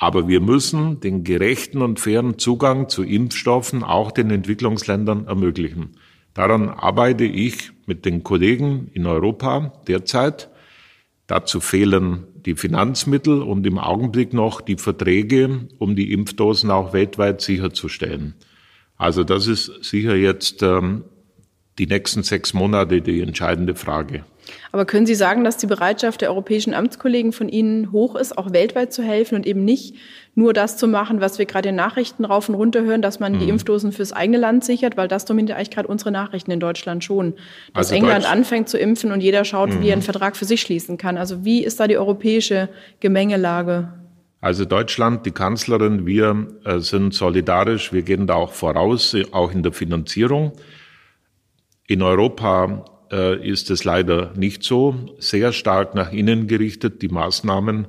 Aber 0.00 0.28
wir 0.28 0.40
müssen 0.40 0.98
den 1.00 1.24
gerechten 1.24 1.82
und 1.82 2.00
fairen 2.00 2.38
Zugang 2.38 2.88
zu 2.88 3.04
Impfstoffen 3.04 3.84
auch 3.84 4.10
den 4.10 4.30
Entwicklungsländern 4.30 5.26
ermöglichen. 5.26 5.90
Daran 6.32 6.70
arbeite 6.70 7.24
ich 7.24 7.72
mit 7.84 8.06
den 8.06 8.24
Kollegen 8.24 8.90
in 8.94 9.06
Europa 9.06 9.74
derzeit. 9.86 10.48
Dazu 11.26 11.60
fehlen 11.60 12.26
die 12.46 12.54
Finanzmittel 12.54 13.42
und 13.42 13.66
im 13.66 13.78
Augenblick 13.78 14.32
noch 14.32 14.62
die 14.62 14.78
Verträge, 14.78 15.68
um 15.76 15.94
die 15.94 16.12
Impfdosen 16.12 16.70
auch 16.70 16.94
weltweit 16.94 17.42
sicherzustellen. 17.42 18.34
Also 18.96 19.22
das 19.22 19.46
ist 19.46 19.84
sicher 19.84 20.16
jetzt 20.16 20.62
ähm, 20.62 21.04
die 21.78 21.86
nächsten 21.86 22.22
sechs 22.22 22.54
Monate 22.54 23.02
die 23.02 23.20
entscheidende 23.20 23.74
Frage. 23.74 24.24
Aber 24.72 24.84
können 24.84 25.06
Sie 25.06 25.14
sagen, 25.14 25.44
dass 25.44 25.56
die 25.56 25.66
Bereitschaft 25.66 26.20
der 26.20 26.30
europäischen 26.30 26.74
Amtskollegen 26.74 27.32
von 27.32 27.48
Ihnen 27.48 27.92
hoch 27.92 28.16
ist, 28.16 28.36
auch 28.36 28.52
weltweit 28.52 28.92
zu 28.92 29.02
helfen 29.02 29.34
und 29.34 29.46
eben 29.46 29.64
nicht 29.64 29.96
nur 30.34 30.52
das 30.52 30.76
zu 30.76 30.86
machen, 30.86 31.20
was 31.20 31.38
wir 31.38 31.46
gerade 31.46 31.70
in 31.70 31.74
Nachrichten 31.74 32.24
rauf 32.24 32.48
und 32.48 32.54
runter 32.54 32.82
hören, 32.82 33.02
dass 33.02 33.20
man 33.20 33.34
mhm. 33.34 33.38
die 33.40 33.48
Impfdosen 33.48 33.92
fürs 33.92 34.12
eigene 34.12 34.38
Land 34.38 34.64
sichert, 34.64 34.96
weil 34.96 35.08
das 35.08 35.24
dominiert 35.24 35.56
eigentlich 35.56 35.70
gerade 35.70 35.88
unsere 35.88 36.12
Nachrichten 36.12 36.50
in 36.50 36.60
Deutschland 36.60 37.04
schon. 37.04 37.34
Dass 37.74 37.88
also 37.88 37.94
England 37.94 38.24
Deutsch 38.24 38.32
anfängt 38.32 38.68
zu 38.68 38.78
impfen 38.78 39.12
und 39.12 39.20
jeder 39.20 39.44
schaut, 39.44 39.70
mhm. 39.70 39.82
wie 39.82 39.88
er 39.88 39.94
einen 39.94 40.02
Vertrag 40.02 40.36
für 40.36 40.44
sich 40.44 40.60
schließen 40.60 40.98
kann. 40.98 41.18
Also 41.18 41.44
wie 41.44 41.64
ist 41.64 41.80
da 41.80 41.86
die 41.86 41.98
europäische 41.98 42.68
Gemengelage? 43.00 43.92
Also 44.40 44.64
Deutschland, 44.64 45.26
die 45.26 45.32
Kanzlerin, 45.32 46.06
wir 46.06 46.48
äh, 46.64 46.78
sind 46.78 47.12
solidarisch, 47.12 47.92
wir 47.92 48.02
gehen 48.02 48.26
da 48.26 48.34
auch 48.34 48.52
voraus, 48.52 49.14
auch 49.32 49.52
in 49.52 49.62
der 49.62 49.72
Finanzierung. 49.72 50.52
In 51.86 52.00
Europa 52.00 52.84
äh, 53.10 53.46
ist 53.46 53.70
es 53.70 53.84
leider 53.84 54.32
nicht 54.36 54.62
so. 54.62 54.94
Sehr 55.18 55.52
stark 55.52 55.94
nach 55.94 56.12
innen 56.12 56.46
gerichtet, 56.46 57.02
die 57.02 57.08
Maßnahmen. 57.08 57.88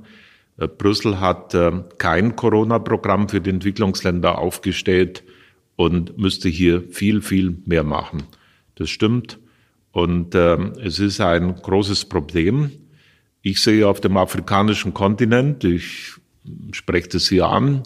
Äh, 0.58 0.68
Brüssel 0.68 1.20
hat 1.20 1.54
äh, 1.54 1.72
kein 1.98 2.36
Corona-Programm 2.36 3.30
für 3.30 3.42
die 3.42 3.50
Entwicklungsländer 3.50 4.38
aufgestellt 4.38 5.24
und 5.76 6.18
müsste 6.18 6.50
hier 6.50 6.84
viel, 6.90 7.22
viel 7.22 7.58
mehr 7.66 7.84
machen. 7.84 8.24
Das 8.76 8.90
stimmt. 8.90 9.40
Und 9.92 10.36
äh, 10.36 10.58
es 10.84 11.00
ist 11.00 11.20
ein 11.22 11.56
großes 11.56 12.06
Problem. 12.06 12.72
Ich 13.42 13.62
sehe 13.62 13.88
auf 13.88 14.00
dem 14.00 14.18
afrikanischen 14.18 14.94
Kontinent, 14.94 15.64
ich 15.64 16.14
spreche 16.72 17.10
das 17.10 17.28
hier 17.28 17.48
an, 17.48 17.84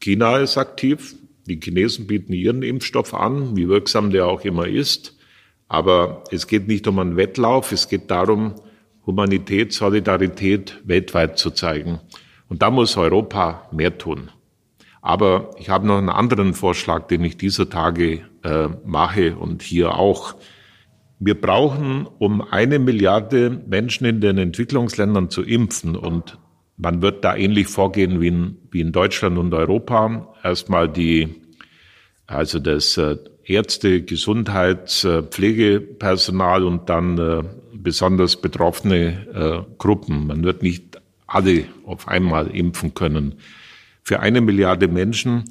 China 0.00 0.38
ist 0.38 0.58
aktiv. 0.58 1.14
Die 1.46 1.58
Chinesen 1.60 2.06
bieten 2.06 2.32
ihren 2.32 2.62
Impfstoff 2.62 3.14
an, 3.14 3.56
wie 3.56 3.68
wirksam 3.68 4.10
der 4.10 4.26
auch 4.26 4.44
immer 4.44 4.66
ist. 4.66 5.16
Aber 5.72 6.24
es 6.30 6.48
geht 6.48 6.68
nicht 6.68 6.86
um 6.86 6.98
einen 6.98 7.16
Wettlauf, 7.16 7.72
es 7.72 7.88
geht 7.88 8.10
darum, 8.10 8.56
Humanität, 9.06 9.72
Solidarität 9.72 10.78
weltweit 10.84 11.38
zu 11.38 11.50
zeigen. 11.50 11.98
Und 12.50 12.60
da 12.60 12.70
muss 12.70 12.98
Europa 12.98 13.68
mehr 13.72 13.96
tun. 13.96 14.30
Aber 15.00 15.48
ich 15.56 15.70
habe 15.70 15.86
noch 15.86 15.96
einen 15.96 16.10
anderen 16.10 16.52
Vorschlag, 16.52 17.06
den 17.06 17.24
ich 17.24 17.38
dieser 17.38 17.70
Tage 17.70 18.20
äh, 18.44 18.68
mache 18.84 19.34
und 19.34 19.62
hier 19.62 19.94
auch. 19.94 20.34
Wir 21.18 21.40
brauchen, 21.40 22.06
um 22.18 22.42
eine 22.42 22.78
Milliarde 22.78 23.62
Menschen 23.66 24.04
in 24.04 24.20
den 24.20 24.36
Entwicklungsländern 24.36 25.30
zu 25.30 25.42
impfen 25.42 25.96
und 25.96 26.38
man 26.76 27.00
wird 27.00 27.24
da 27.24 27.34
ähnlich 27.34 27.68
vorgehen 27.68 28.20
wie 28.20 28.28
in, 28.28 28.58
wie 28.70 28.82
in 28.82 28.92
Deutschland 28.92 29.38
und 29.38 29.54
Europa. 29.54 30.34
Erstmal 30.44 30.90
die, 30.90 31.34
also 32.26 32.58
das 32.58 32.98
äh, 32.98 33.16
Ärzte, 33.44 34.02
Gesundheits-, 34.02 35.04
äh, 35.04 35.22
Pflegepersonal 35.22 36.64
und 36.64 36.88
dann 36.88 37.18
äh, 37.18 37.42
besonders 37.74 38.40
betroffene 38.40 39.64
äh, 39.68 39.74
Gruppen. 39.78 40.26
Man 40.26 40.44
wird 40.44 40.62
nicht 40.62 41.00
alle 41.26 41.64
auf 41.84 42.08
einmal 42.08 42.48
impfen 42.48 42.94
können. 42.94 43.34
Für 44.02 44.20
eine 44.20 44.40
Milliarde 44.40 44.88
Menschen 44.88 45.44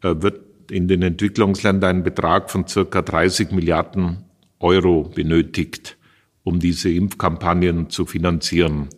wird 0.00 0.40
in 0.70 0.86
den 0.86 1.02
Entwicklungsländern 1.02 1.96
ein 1.96 2.04
Betrag 2.04 2.50
von 2.50 2.68
circa 2.68 3.02
30 3.02 3.50
Milliarden 3.50 4.24
Euro 4.60 5.10
benötigt, 5.12 5.96
um 6.44 6.60
diese 6.60 6.90
Impfkampagnen 6.90 7.90
zu 7.90 8.06
finanzieren. 8.06 8.90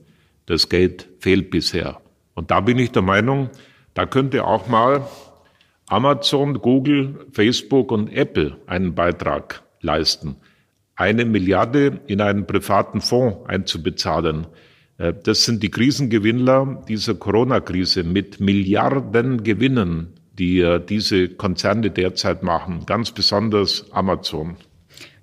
Das 0.44 0.68
Geld 0.68 1.08
fehlt 1.20 1.50
bisher. 1.50 2.00
Und 2.34 2.50
da 2.50 2.60
bin 2.60 2.78
ich 2.78 2.90
der 2.90 3.02
Meinung, 3.02 3.48
da 3.94 4.04
könnte 4.04 4.44
auch 4.44 4.68
mal 4.68 5.06
Amazon, 5.90 6.60
Google, 6.60 7.26
Facebook 7.32 7.90
und 7.90 8.12
Apple 8.12 8.56
einen 8.66 8.94
Beitrag 8.94 9.64
leisten. 9.80 10.36
Eine 10.94 11.24
Milliarde 11.24 12.00
in 12.06 12.20
einen 12.20 12.46
privaten 12.46 13.00
Fonds 13.00 13.38
einzubezahlen. 13.48 14.46
Äh, 14.98 15.14
das 15.24 15.44
sind 15.44 15.64
die 15.64 15.70
Krisengewinnler 15.70 16.84
dieser 16.88 17.14
Corona-Krise 17.14 18.04
mit 18.04 18.38
Milliarden 18.38 19.42
Gewinnen, 19.42 20.14
die 20.38 20.60
äh, 20.60 20.80
diese 20.84 21.28
Konzerne 21.28 21.90
derzeit 21.90 22.44
machen, 22.44 22.86
ganz 22.86 23.10
besonders 23.10 23.90
Amazon. 23.90 24.58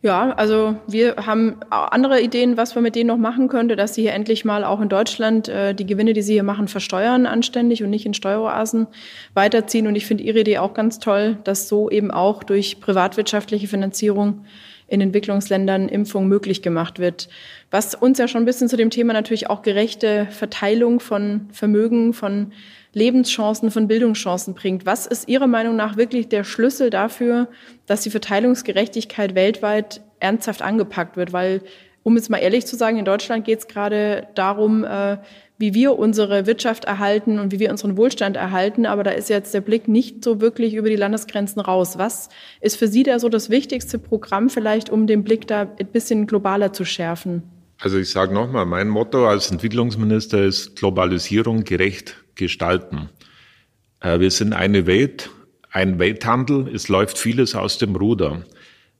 Ja, 0.03 0.31
also 0.33 0.75
wir 0.87 1.15
haben 1.25 1.57
andere 1.69 2.21
Ideen, 2.21 2.55
was 2.55 2.75
man 2.75 2.83
mit 2.83 2.95
denen 2.95 3.07
noch 3.07 3.17
machen 3.17 3.47
könnte, 3.47 3.75
dass 3.75 3.95
sie 3.95 4.03
hier 4.03 4.13
endlich 4.13 4.45
mal 4.45 4.63
auch 4.63 4.79
in 4.79 4.89
Deutschland 4.89 5.49
äh, 5.49 5.73
die 5.73 5.87
Gewinne, 5.87 6.13
die 6.13 6.21
sie 6.21 6.33
hier 6.33 6.43
machen, 6.43 6.67
versteuern 6.67 7.25
anständig 7.25 7.83
und 7.83 7.89
nicht 7.89 8.05
in 8.05 8.13
Steueroasen 8.13 8.85
weiterziehen. 9.33 9.87
Und 9.87 9.95
ich 9.95 10.05
finde 10.05 10.23
Ihre 10.23 10.41
Idee 10.41 10.59
auch 10.59 10.75
ganz 10.75 10.99
toll, 10.99 11.37
dass 11.43 11.67
so 11.67 11.89
eben 11.89 12.11
auch 12.11 12.43
durch 12.43 12.79
privatwirtschaftliche 12.79 13.67
Finanzierung 13.67 14.45
in 14.87 15.01
Entwicklungsländern 15.01 15.89
Impfung 15.89 16.27
möglich 16.27 16.61
gemacht 16.61 16.99
wird. 16.99 17.27
Was 17.71 17.95
uns 17.95 18.19
ja 18.19 18.27
schon 18.27 18.43
ein 18.43 18.45
bisschen 18.45 18.69
zu 18.69 18.77
dem 18.77 18.91
Thema 18.91 19.13
natürlich 19.13 19.49
auch 19.49 19.63
gerechte 19.63 20.27
Verteilung 20.29 20.99
von 20.99 21.49
Vermögen, 21.51 22.13
von 22.13 22.53
Lebenschancen, 22.97 23.69
von 23.69 23.87
Bildungschancen 23.87 24.55
bringt. 24.55 24.85
Was 24.85 25.05
ist 25.05 25.29
Ihrer 25.29 25.47
Meinung 25.47 25.75
nach 25.75 25.97
wirklich 25.97 26.27
der 26.29 26.43
Schlüssel 26.43 26.89
dafür, 26.89 27.47
dass 27.85 28.01
die 28.01 28.09
Verteilungsgerechtigkeit 28.09 29.35
weltweit 29.35 30.01
ernsthaft 30.19 30.63
angepackt 30.63 31.15
wird? 31.15 31.31
Weil, 31.31 31.61
um 32.01 32.15
jetzt 32.15 32.29
mal 32.29 32.39
ehrlich 32.39 32.65
zu 32.65 32.75
sagen, 32.75 32.97
in 32.97 33.05
Deutschland 33.05 33.45
geht 33.45 33.59
es 33.59 33.67
gerade 33.67 34.27
darum, 34.33 34.83
äh, 34.83 35.17
wie 35.59 35.75
wir 35.75 35.97
unsere 35.97 36.47
Wirtschaft 36.47 36.85
erhalten 36.85 37.39
und 37.39 37.51
wie 37.51 37.59
wir 37.59 37.69
unseren 37.69 37.97
Wohlstand 37.97 38.35
erhalten. 38.35 38.87
Aber 38.87 39.03
da 39.03 39.11
ist 39.11 39.29
jetzt 39.29 39.53
der 39.53 39.61
Blick 39.61 39.87
nicht 39.87 40.23
so 40.23 40.41
wirklich 40.41 40.73
über 40.73 40.89
die 40.89 40.95
Landesgrenzen 40.95 41.61
raus. 41.61 41.99
Was 41.99 42.29
ist 42.61 42.77
für 42.77 42.87
Sie 42.87 43.03
da 43.03 43.19
so 43.19 43.29
das 43.29 43.51
wichtigste 43.51 43.99
Programm 43.99 44.49
vielleicht, 44.49 44.89
um 44.89 45.05
den 45.05 45.23
Blick 45.23 45.47
da 45.47 45.67
ein 45.79 45.87
bisschen 45.87 46.25
globaler 46.25 46.73
zu 46.73 46.83
schärfen? 46.83 47.43
Also 47.79 47.99
ich 47.99 48.09
sage 48.09 48.33
nochmal, 48.33 48.65
mein 48.65 48.89
Motto 48.89 49.27
als 49.27 49.51
Entwicklungsminister 49.51 50.43
ist 50.43 50.75
Globalisierung 50.77 51.63
gerecht 51.63 52.15
gestalten. 52.37 53.09
Äh, 53.99 54.19
wir 54.19 54.31
sind 54.31 54.53
eine 54.53 54.85
Welt, 54.85 55.29
ein 55.71 55.99
Welthandel, 55.99 56.69
es 56.73 56.87
läuft 56.87 57.17
vieles 57.17 57.55
aus 57.55 57.77
dem 57.77 57.95
Ruder. 57.95 58.43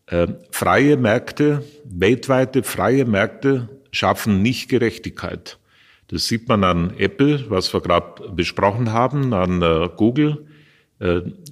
Äh, 0.08 0.28
freie 0.52 0.98
Märkte, 0.98 1.64
weltweite 1.86 2.64
freie 2.64 3.06
Märkte 3.06 3.70
schaffen 3.92 4.42
nicht 4.42 4.70
Gerechtigkeit. 4.70 5.58
Das 6.10 6.28
sieht 6.28 6.48
man 6.48 6.64
an 6.64 6.94
Apple, 6.98 7.46
was 7.50 7.74
wir 7.74 7.82
gerade 7.82 8.30
besprochen 8.30 8.94
haben, 8.94 9.34
an 9.34 9.62
äh, 9.62 9.90
Google. 9.96 10.46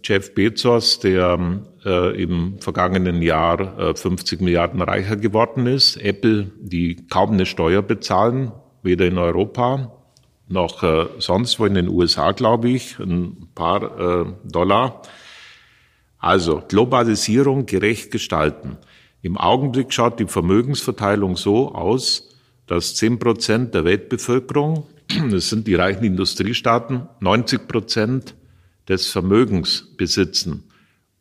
Jeff 0.04 0.34
Bezos, 0.34 1.00
der 1.02 1.62
im 1.84 2.58
vergangenen 2.62 3.22
Jahr 3.22 3.96
50 3.96 4.42
Milliarden 4.42 4.82
reicher 4.82 5.18
geworden 5.18 5.68
ist. 5.68 5.98
Apple, 5.98 6.52
die 6.60 7.06
kaum 7.12 7.34
eine 7.34 7.46
Steuer 7.46 7.84
bezahlen, 7.84 8.54
weder 8.82 9.06
in 9.06 9.20
Europa 9.20 9.95
noch 10.48 10.84
sonst 11.20 11.60
wo 11.60 11.66
in 11.66 11.74
den 11.74 11.90
USA, 11.90 12.32
glaube 12.32 12.70
ich, 12.70 13.00
ein 13.00 13.50
paar 13.56 14.38
Dollar. 14.44 15.02
Also 16.20 16.62
Globalisierung 16.68 17.66
gerecht 17.66 18.12
gestalten. 18.12 18.78
Im 19.22 19.38
Augenblick 19.38 19.92
schaut 19.92 20.20
die 20.20 20.28
Vermögensverteilung 20.28 21.36
so 21.36 21.74
aus, 21.74 22.30
dass 22.68 22.96
10 22.96 23.20
Prozent 23.20 23.74
der 23.74 23.84
Weltbevölkerung, 23.84 24.86
das 25.32 25.50
sind 25.50 25.68
die 25.68 25.76
reichen 25.76 26.04
Industriestaaten, 26.04 27.08
90 27.20 27.68
Prozent 27.68 28.36
des 28.88 29.08
Vermögens 29.08 29.94
besitzen. 29.98 30.66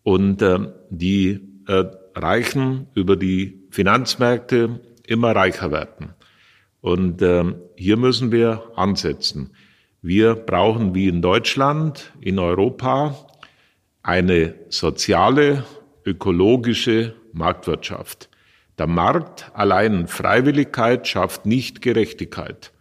Und 0.02 0.42
äh, 0.42 0.58
die 0.90 1.40
äh, 1.66 1.84
Reichen 2.14 2.88
über 2.94 3.16
die 3.16 3.62
Finanzmärkte 3.70 4.80
immer 5.06 5.34
reicher 5.34 5.70
werden. 5.72 6.14
Und 6.80 7.22
äh, 7.22 7.54
hier 7.76 7.96
müssen 7.96 8.32
wir 8.32 8.62
ansetzen. 8.76 9.50
Wir 10.02 10.34
brauchen 10.34 10.94
wie 10.94 11.08
in 11.08 11.22
Deutschland, 11.22 12.12
in 12.20 12.38
Europa, 12.38 13.16
eine 14.02 14.54
soziale, 14.68 15.64
ökologische 16.04 17.14
Marktwirtschaft. 17.32 18.28
Der 18.78 18.86
Markt 18.86 19.50
allein 19.54 20.06
Freiwilligkeit 20.08 21.08
schafft 21.08 21.46
nicht 21.46 21.80
Gerechtigkeit. 21.80 22.72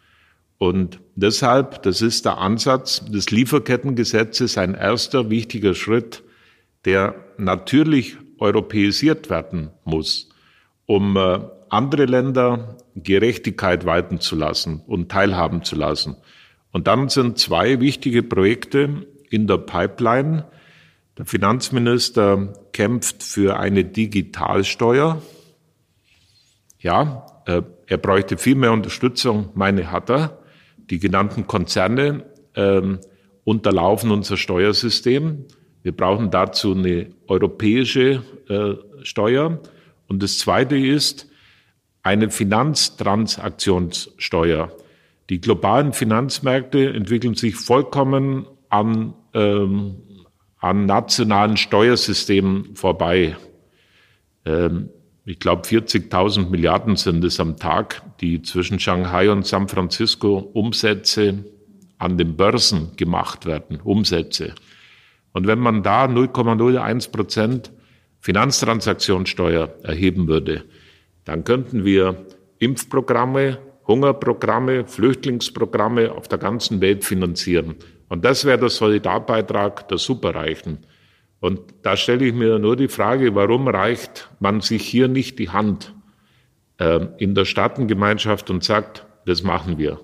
Und 0.58 1.00
deshalb, 1.16 1.84
das 1.84 2.02
ist 2.02 2.26
der 2.26 2.38
Ansatz 2.38 3.06
des 3.06 3.32
Lieferkettengesetzes, 3.32 4.58
ein 4.58 4.76
erster 4.76 5.30
wichtiger 5.30 5.76
Schritt, 5.76 6.24
der 6.86 7.16
natürlich 7.38 8.18
europäisiert 8.40 9.30
werden 9.30 9.72
muss, 9.86 10.30
um 10.86 11.18
äh, 11.18 11.40
andere 11.70 12.06
Länder 12.06 12.78
Gerechtigkeit 12.96 13.86
walten 13.86 14.20
zu 14.20 14.36
lassen 14.36 14.82
und 14.86 15.10
teilhaben 15.10 15.64
zu 15.64 15.76
lassen. 15.76 16.18
Und 16.72 16.88
dann 16.88 17.10
sind 17.10 17.38
zwei 17.38 17.80
wichtige 17.80 18.24
Projekte 18.24 19.08
in 19.30 19.48
der 19.48 19.58
Pipeline. 19.58 20.46
Der 21.18 21.26
Finanzminister 21.26 22.54
kämpft 22.74 23.24
für 23.24 23.60
eine 23.60 23.86
Digitalsteuer. 23.86 25.22
Ja, 26.80 27.26
äh, 27.46 27.62
er 27.88 27.98
bräuchte 27.98 28.38
viel 28.38 28.56
mehr 28.56 28.72
Unterstützung. 28.72 29.50
Meine 29.54 29.92
hat 29.92 30.10
er. 30.10 30.40
Die 30.90 31.00
genannten 31.00 31.48
Konzerne 31.48 32.26
ähm, 32.56 33.00
unterlaufen 33.44 34.12
unser 34.12 34.38
Steuersystem. 34.38 35.46
Wir 35.82 35.92
brauchen 35.96 36.32
dazu 36.32 36.74
eine 36.74 37.12
europäische 37.28 38.24
äh, 38.50 39.04
Steuer. 39.04 39.60
Und 40.08 40.24
das 40.24 40.38
Zweite 40.38 40.78
ist 40.78 41.28
eine 42.04 42.30
Finanztransaktionssteuer. 42.30 44.72
Die 45.30 45.40
globalen 45.40 45.94
Finanzmärkte 45.94 46.94
entwickeln 46.94 47.36
sich 47.36 47.56
vollkommen 47.56 48.46
an, 48.70 49.14
ähm, 49.34 49.96
an 50.60 50.86
nationalen 50.86 51.56
Steuersystemen 51.58 52.76
vorbei. 52.76 53.38
Ähm, 54.46 54.90
ich 55.26 55.40
glaube 55.40 55.62
40.000 55.62 56.50
Milliarden 56.50 56.98
sind 56.98 57.24
es 57.24 57.40
am 57.40 57.58
Tag, 57.58 58.02
die 58.20 58.42
zwischen 58.42 58.80
Shanghai 58.80 59.32
und 59.32 59.48
San 59.48 59.70
Francisco 59.70 60.38
Umsätze 60.38 61.46
an 61.98 62.18
den 62.18 62.36
Börsen 62.36 62.98
gemacht 62.98 63.46
werden, 63.46 63.80
Umsätze. 63.82 64.54
Und 65.32 65.48
wenn 65.48 65.60
man 65.60 65.82
da 65.82 66.06
0,01 66.06 67.12
Prozent 67.12 67.72
Finanztransaktionssteuer 68.24 69.76
erheben 69.84 70.30
würde, 70.30 70.64
dann 71.26 71.44
könnten 71.44 71.84
wir 71.84 72.26
Impfprogramme, 72.58 73.58
Hungerprogramme, 73.86 74.86
Flüchtlingsprogramme 74.86 76.10
auf 76.10 76.30
der 76.30 76.38
ganzen 76.38 76.80
Welt 76.80 77.04
finanzieren. 77.04 77.76
Und 78.08 78.24
das 78.24 78.46
wäre 78.46 78.58
der 78.58 78.70
Solidarbeitrag 78.70 79.90
der 79.90 79.98
Superreichen. 79.98 80.86
Und 81.42 81.60
da 81.82 81.98
stelle 81.98 82.26
ich 82.26 82.34
mir 82.34 82.60
nur 82.60 82.78
die 82.78 82.88
Frage, 82.88 83.36
warum 83.36 83.68
reicht 83.68 84.30
man 84.40 84.62
sich 84.62 84.84
hier 84.84 85.10
nicht 85.10 85.38
die 85.38 85.50
Hand 85.50 85.94
äh, 86.78 87.06
in 87.18 87.36
der 87.36 87.44
Staatengemeinschaft 87.44 88.50
und 88.50 88.64
sagt, 88.64 89.06
das 89.26 89.44
machen 89.44 89.78
wir? 89.78 90.00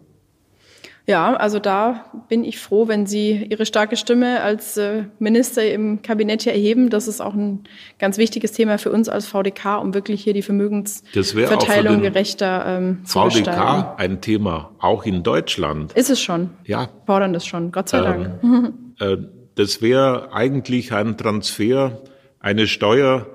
Ja, 1.09 1.35
also 1.35 1.57
da 1.57 2.05
bin 2.27 2.43
ich 2.43 2.59
froh, 2.59 2.87
wenn 2.87 3.07
Sie 3.07 3.47
Ihre 3.49 3.65
starke 3.65 3.97
Stimme 3.97 4.43
als 4.43 4.77
äh, 4.77 5.05
Minister 5.17 5.67
im 5.67 6.03
Kabinett 6.03 6.43
hier 6.43 6.53
erheben. 6.53 6.91
Das 6.91 7.07
ist 7.07 7.19
auch 7.19 7.33
ein 7.33 7.63
ganz 7.97 8.19
wichtiges 8.19 8.51
Thema 8.51 8.77
für 8.77 8.91
uns 8.91 9.09
als 9.09 9.25
VDK, 9.25 9.81
um 9.81 9.95
wirklich 9.95 10.23
hier 10.23 10.33
die 10.33 10.43
Vermögensverteilung 10.43 12.03
gerechter 12.03 12.63
ähm, 12.67 12.99
zu 13.05 13.21
VDK 13.21 13.33
gestalten. 13.33 13.85
ein 13.97 14.21
Thema, 14.21 14.69
auch 14.77 15.03
in 15.03 15.23
Deutschland. 15.23 15.93
Ist 15.93 16.11
es 16.11 16.21
schon. 16.21 16.51
Ja. 16.65 16.89
Fordern 17.07 17.33
das 17.33 17.43
schon, 17.43 17.71
Gott 17.71 17.89
sei 17.89 18.01
Dank. 18.01 18.29
Ähm, 18.43 18.73
äh, 18.99 19.17
das 19.55 19.81
wäre 19.81 20.31
eigentlich 20.31 20.93
ein 20.93 21.17
Transfer, 21.17 22.03
eine 22.39 22.67
Steuer, 22.67 23.25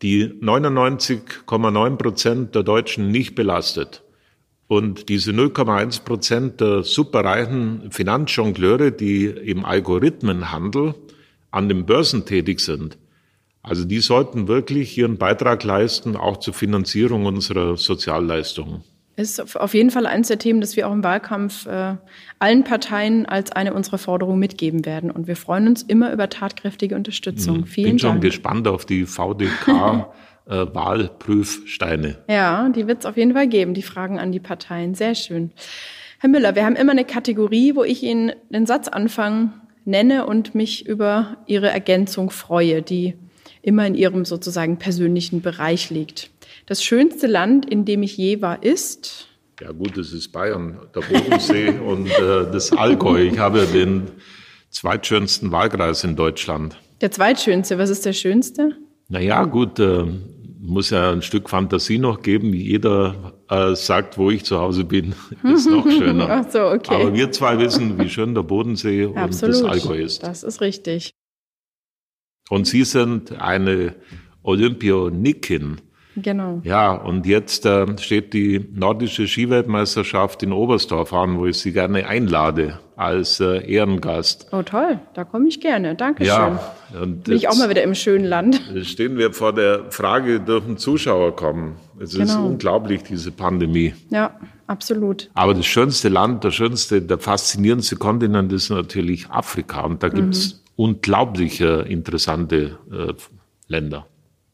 die 0.00 0.28
99,9 0.28 1.96
Prozent 1.96 2.54
der 2.54 2.62
Deutschen 2.62 3.10
nicht 3.10 3.34
belastet. 3.34 4.02
Und 4.68 5.08
diese 5.08 5.32
0,1 5.32 6.04
Prozent 6.04 6.60
der 6.60 6.82
superreichen 6.82 7.90
Finanzjongleure, 7.90 8.92
die 8.92 9.24
im 9.24 9.64
Algorithmenhandel 9.64 10.94
an 11.50 11.68
den 11.68 11.86
Börsen 11.86 12.26
tätig 12.26 12.60
sind, 12.60 12.98
also 13.62 13.84
die 13.84 14.00
sollten 14.00 14.46
wirklich 14.46 14.96
ihren 14.96 15.18
Beitrag 15.18 15.64
leisten, 15.64 16.16
auch 16.16 16.36
zur 16.38 16.54
Finanzierung 16.54 17.26
unserer 17.26 17.76
Sozialleistungen 17.76 18.84
ist 19.18 19.56
auf 19.56 19.74
jeden 19.74 19.90
Fall 19.90 20.06
eines 20.06 20.28
der 20.28 20.38
Themen, 20.38 20.60
das 20.60 20.76
wir 20.76 20.86
auch 20.88 20.92
im 20.92 21.02
Wahlkampf 21.02 21.66
äh, 21.66 21.96
allen 22.38 22.62
Parteien 22.62 23.26
als 23.26 23.50
eine 23.50 23.74
unserer 23.74 23.98
Forderungen 23.98 24.38
mitgeben 24.38 24.86
werden. 24.86 25.10
Und 25.10 25.26
wir 25.26 25.34
freuen 25.34 25.66
uns 25.66 25.82
immer 25.82 26.12
über 26.12 26.28
tatkräftige 26.28 26.94
Unterstützung. 26.94 27.56
Hm, 27.56 27.66
Vielen 27.66 27.86
Dank. 27.86 27.96
Ich 27.96 28.02
bin 28.02 28.10
schon 28.10 28.20
gespannt 28.20 28.68
auf 28.68 28.86
die 28.86 29.06
VDK. 29.06 30.06
äh, 30.48 30.66
Wahlprüfsteine. 30.72 32.18
Ja, 32.28 32.68
die 32.70 32.86
wird 32.86 33.00
es 33.00 33.06
auf 33.06 33.16
jeden 33.16 33.34
Fall 33.34 33.48
geben, 33.48 33.74
die 33.74 33.82
Fragen 33.82 34.18
an 34.18 34.32
die 34.32 34.40
Parteien. 34.40 34.94
Sehr 34.94 35.14
schön. 35.14 35.52
Herr 36.18 36.30
Müller, 36.30 36.54
wir 36.54 36.64
haben 36.64 36.76
immer 36.76 36.92
eine 36.92 37.04
Kategorie, 37.04 37.76
wo 37.76 37.84
ich 37.84 38.02
Ihnen 38.02 38.32
den 38.50 38.66
Satzanfang 38.66 39.52
nenne 39.84 40.26
und 40.26 40.54
mich 40.54 40.86
über 40.86 41.36
Ihre 41.46 41.68
Ergänzung 41.68 42.30
freue, 42.30 42.82
die 42.82 43.14
immer 43.62 43.86
in 43.86 43.94
Ihrem 43.94 44.24
sozusagen 44.24 44.78
persönlichen 44.78 45.42
Bereich 45.42 45.90
liegt. 45.90 46.30
Das 46.66 46.82
schönste 46.82 47.26
Land, 47.26 47.70
in 47.70 47.84
dem 47.84 48.02
ich 48.02 48.16
je 48.16 48.42
war, 48.42 48.62
ist? 48.62 49.28
Ja 49.60 49.72
gut, 49.72 49.96
das 49.96 50.12
ist 50.12 50.28
Bayern, 50.32 50.78
der 50.94 51.00
Bodensee 51.00 51.68
und 51.86 52.06
äh, 52.06 52.50
das 52.50 52.72
Allgäu. 52.72 53.22
Ich 53.22 53.38
habe 53.38 53.66
den 53.66 54.08
zweitschönsten 54.70 55.50
Wahlkreis 55.50 56.04
in 56.04 56.16
Deutschland. 56.16 56.76
Der 57.00 57.10
zweitschönste, 57.10 57.78
was 57.78 57.90
ist 57.90 58.04
der 58.04 58.12
schönste? 58.12 58.76
Naja, 59.08 59.44
gut, 59.44 59.78
äh, 59.78 60.04
muss 60.60 60.90
ja 60.90 61.12
ein 61.12 61.22
Stück 61.22 61.48
Fantasie 61.48 61.98
noch 61.98 62.22
geben. 62.22 62.52
Jeder 62.52 63.34
äh, 63.48 63.74
sagt, 63.74 64.18
wo 64.18 64.30
ich 64.30 64.44
zu 64.44 64.58
Hause 64.58 64.84
bin, 64.84 65.14
ist 65.44 65.68
noch 65.68 65.84
schöner. 65.90 66.28
Ach 66.28 66.50
so, 66.50 66.66
okay. 66.66 66.94
Aber 66.94 67.14
wir 67.14 67.30
zwei 67.32 67.58
wissen, 67.58 67.98
wie 67.98 68.08
schön 68.08 68.34
der 68.34 68.42
Bodensee 68.42 69.04
und 69.04 69.16
Absolut. 69.16 69.54
das 69.54 69.62
Allgäu 69.64 70.00
ist. 70.02 70.22
Das 70.22 70.42
ist 70.42 70.60
richtig. 70.60 71.12
Und 72.50 72.66
Sie 72.66 72.84
sind 72.84 73.32
eine 73.40 73.94
Olympionikin. 74.42 75.80
Genau. 76.22 76.60
Ja, 76.64 76.92
und 76.92 77.26
jetzt 77.26 77.66
äh, 77.66 77.86
steht 77.98 78.32
die 78.32 78.66
nordische 78.74 79.26
Skiweltmeisterschaft 79.26 80.42
in 80.42 80.52
Oberstdorf 80.52 81.12
an, 81.12 81.38
wo 81.38 81.46
ich 81.46 81.58
Sie 81.58 81.72
gerne 81.72 82.06
einlade 82.06 82.78
als 82.96 83.40
äh, 83.40 83.70
Ehrengast. 83.70 84.48
Oh 84.52 84.62
toll, 84.62 84.98
da 85.14 85.24
komme 85.24 85.48
ich 85.48 85.60
gerne. 85.60 85.94
Dankeschön. 85.94 86.34
Ja, 86.34 86.74
und 87.00 87.24
Bin 87.24 87.36
ich 87.36 87.48
auch 87.48 87.56
mal 87.56 87.70
wieder 87.70 87.82
im 87.82 87.94
schönen 87.94 88.24
Land. 88.24 88.60
Stehen 88.82 89.16
wir 89.18 89.32
vor 89.32 89.52
der 89.52 89.90
Frage, 89.90 90.40
dürfen 90.40 90.76
Zuschauer 90.78 91.36
kommen? 91.36 91.76
Es 92.00 92.12
genau. 92.12 92.24
ist 92.24 92.36
unglaublich, 92.36 93.02
diese 93.04 93.30
Pandemie. 93.30 93.94
Ja, 94.10 94.38
absolut. 94.66 95.30
Aber 95.34 95.54
das 95.54 95.66
schönste 95.66 96.08
Land, 96.08 96.44
der 96.44 96.50
schönste, 96.50 97.00
der 97.00 97.18
faszinierendste 97.18 97.96
Kontinent 97.96 98.52
ist 98.52 98.70
natürlich 98.70 99.30
Afrika. 99.30 99.82
Und 99.82 100.02
da 100.02 100.08
gibt 100.08 100.34
es 100.34 100.54
mhm. 100.54 100.84
unglaublich 100.84 101.60
interessante 101.60 102.78
äh, 102.90 103.12
Länder. 103.68 104.06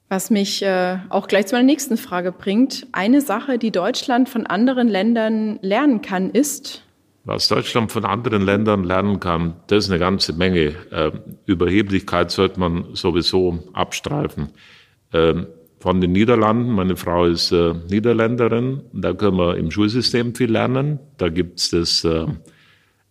Was 0.09 0.31
mich 0.31 0.63
äh, 0.63 0.99
auch 1.09 1.29
gleich 1.29 1.47
zu 1.47 1.55
meiner 1.55 1.67
nächsten 1.67 1.97
Frage 1.97 2.31
bringt. 2.31 2.87
Eine 2.93 3.21
Sache, 3.21 3.59
die 3.59 3.71
Deutschland 3.71 4.29
von 4.29 4.47
anderen 4.47 4.89
Ländern 4.89 5.59
lernen 5.63 6.03
kann, 6.03 6.31
ist? 6.31 6.83
Was 7.25 7.49
Deutschland 7.49 7.91
von 7.91 8.05
anderen 8.05 8.43
Ländern 8.43 8.85
lernen 8.85 9.19
kann, 9.19 9.55
das 9.69 9.85
ist 9.85 9.91
eine 9.91 9.99
ganze 9.99 10.35
Menge. 10.35 10.75
Äh, 10.91 11.11
Überheblichkeit 11.47 12.31
sollte 12.31 12.61
man 12.61 12.95
sowieso 12.95 13.65
abstreifen. 13.73 14.51
Ähm, 15.13 15.47
von 15.81 16.03
den 16.03 16.13
Niederlanden, 16.13 16.73
meine 16.73 16.97
Frau 16.97 17.25
ist 17.25 17.51
äh, 17.51 17.75
Niederländerin, 17.91 18.83
da 18.93 19.15
können 19.15 19.39
wir 19.39 19.57
im 19.57 19.71
Schulsystem 19.71 20.35
viel 20.35 20.51
lernen. 20.51 20.99
Da 21.17 21.31
gibt's 21.31 21.71
das, 21.71 22.05
äh, 22.05 22.27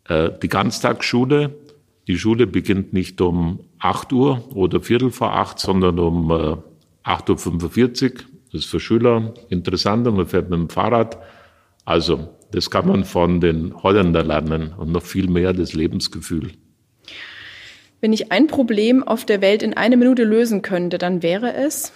äh 0.06 0.32
die 0.41 0.49
Ganztagsschule. 0.49 1.56
Die 2.08 2.17
Schule 2.17 2.45
beginnt 2.45 2.93
nicht 2.93 3.19
um 3.19 3.62
8 3.79 4.13
Uhr 4.13 4.43
oder 4.53 4.82
Viertel 4.82 5.10
vor 5.10 5.34
acht, 5.34 5.58
sondern 5.58 5.97
um 5.97 6.32
äh, 6.32 6.58
8.45 7.04 8.04
Uhr. 8.04 8.20
Das 8.52 8.62
ist 8.62 8.70
für 8.70 8.80
Schüler 8.80 9.34
interessant 9.50 10.08
und 10.08 10.16
man 10.16 10.28
fährt 10.28 10.50
mit 10.50 10.60
dem 10.60 10.70
Fahrrad. 10.70 11.18
Also 11.86 12.30
das 12.52 12.70
kann 12.70 12.88
man 12.88 13.04
von 13.04 13.42
den 13.42 13.74
Holländern 13.82 14.28
lernen 14.28 14.74
und 14.78 14.92
noch 14.92 15.04
viel 15.04 15.28
mehr 15.28 15.54
das 15.54 15.74
Lebensgefühl. 15.74 16.52
Wenn 18.00 18.13
ich 18.13 18.32
ein 18.32 18.48
Problem 18.48 19.02
auf 19.02 19.26
der 19.26 19.42
Welt 19.42 19.63
in 19.63 19.76
einer 19.76 19.96
Minute 19.96 20.24
lösen 20.24 20.62
könnte, 20.62 20.98
dann 20.98 21.24
wäre 21.24 21.54
es? 21.54 21.94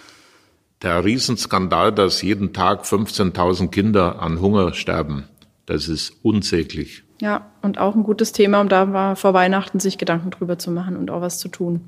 Der 0.81 1.03
Riesenskandal, 1.03 1.91
dass 1.91 2.21
jeden 2.21 2.53
Tag 2.53 2.83
15.000 2.83 3.69
Kinder 3.69 4.21
an 4.21 4.41
Hunger 4.41 4.73
sterben. 4.73 5.25
Das 5.65 5.87
ist 5.87 6.13
unsäglich. 6.23 7.03
Ja, 7.19 7.51
und 7.61 7.77
auch 7.77 7.95
ein 7.95 8.03
gutes 8.03 8.31
Thema, 8.31 8.61
um 8.61 8.69
da 8.69 9.15
vor 9.15 9.33
Weihnachten 9.33 9.79
sich 9.79 9.97
Gedanken 9.97 10.31
drüber 10.31 10.57
zu 10.57 10.71
machen 10.71 10.95
und 10.95 11.11
auch 11.11 11.21
was 11.21 11.39
zu 11.39 11.49
tun. 11.49 11.81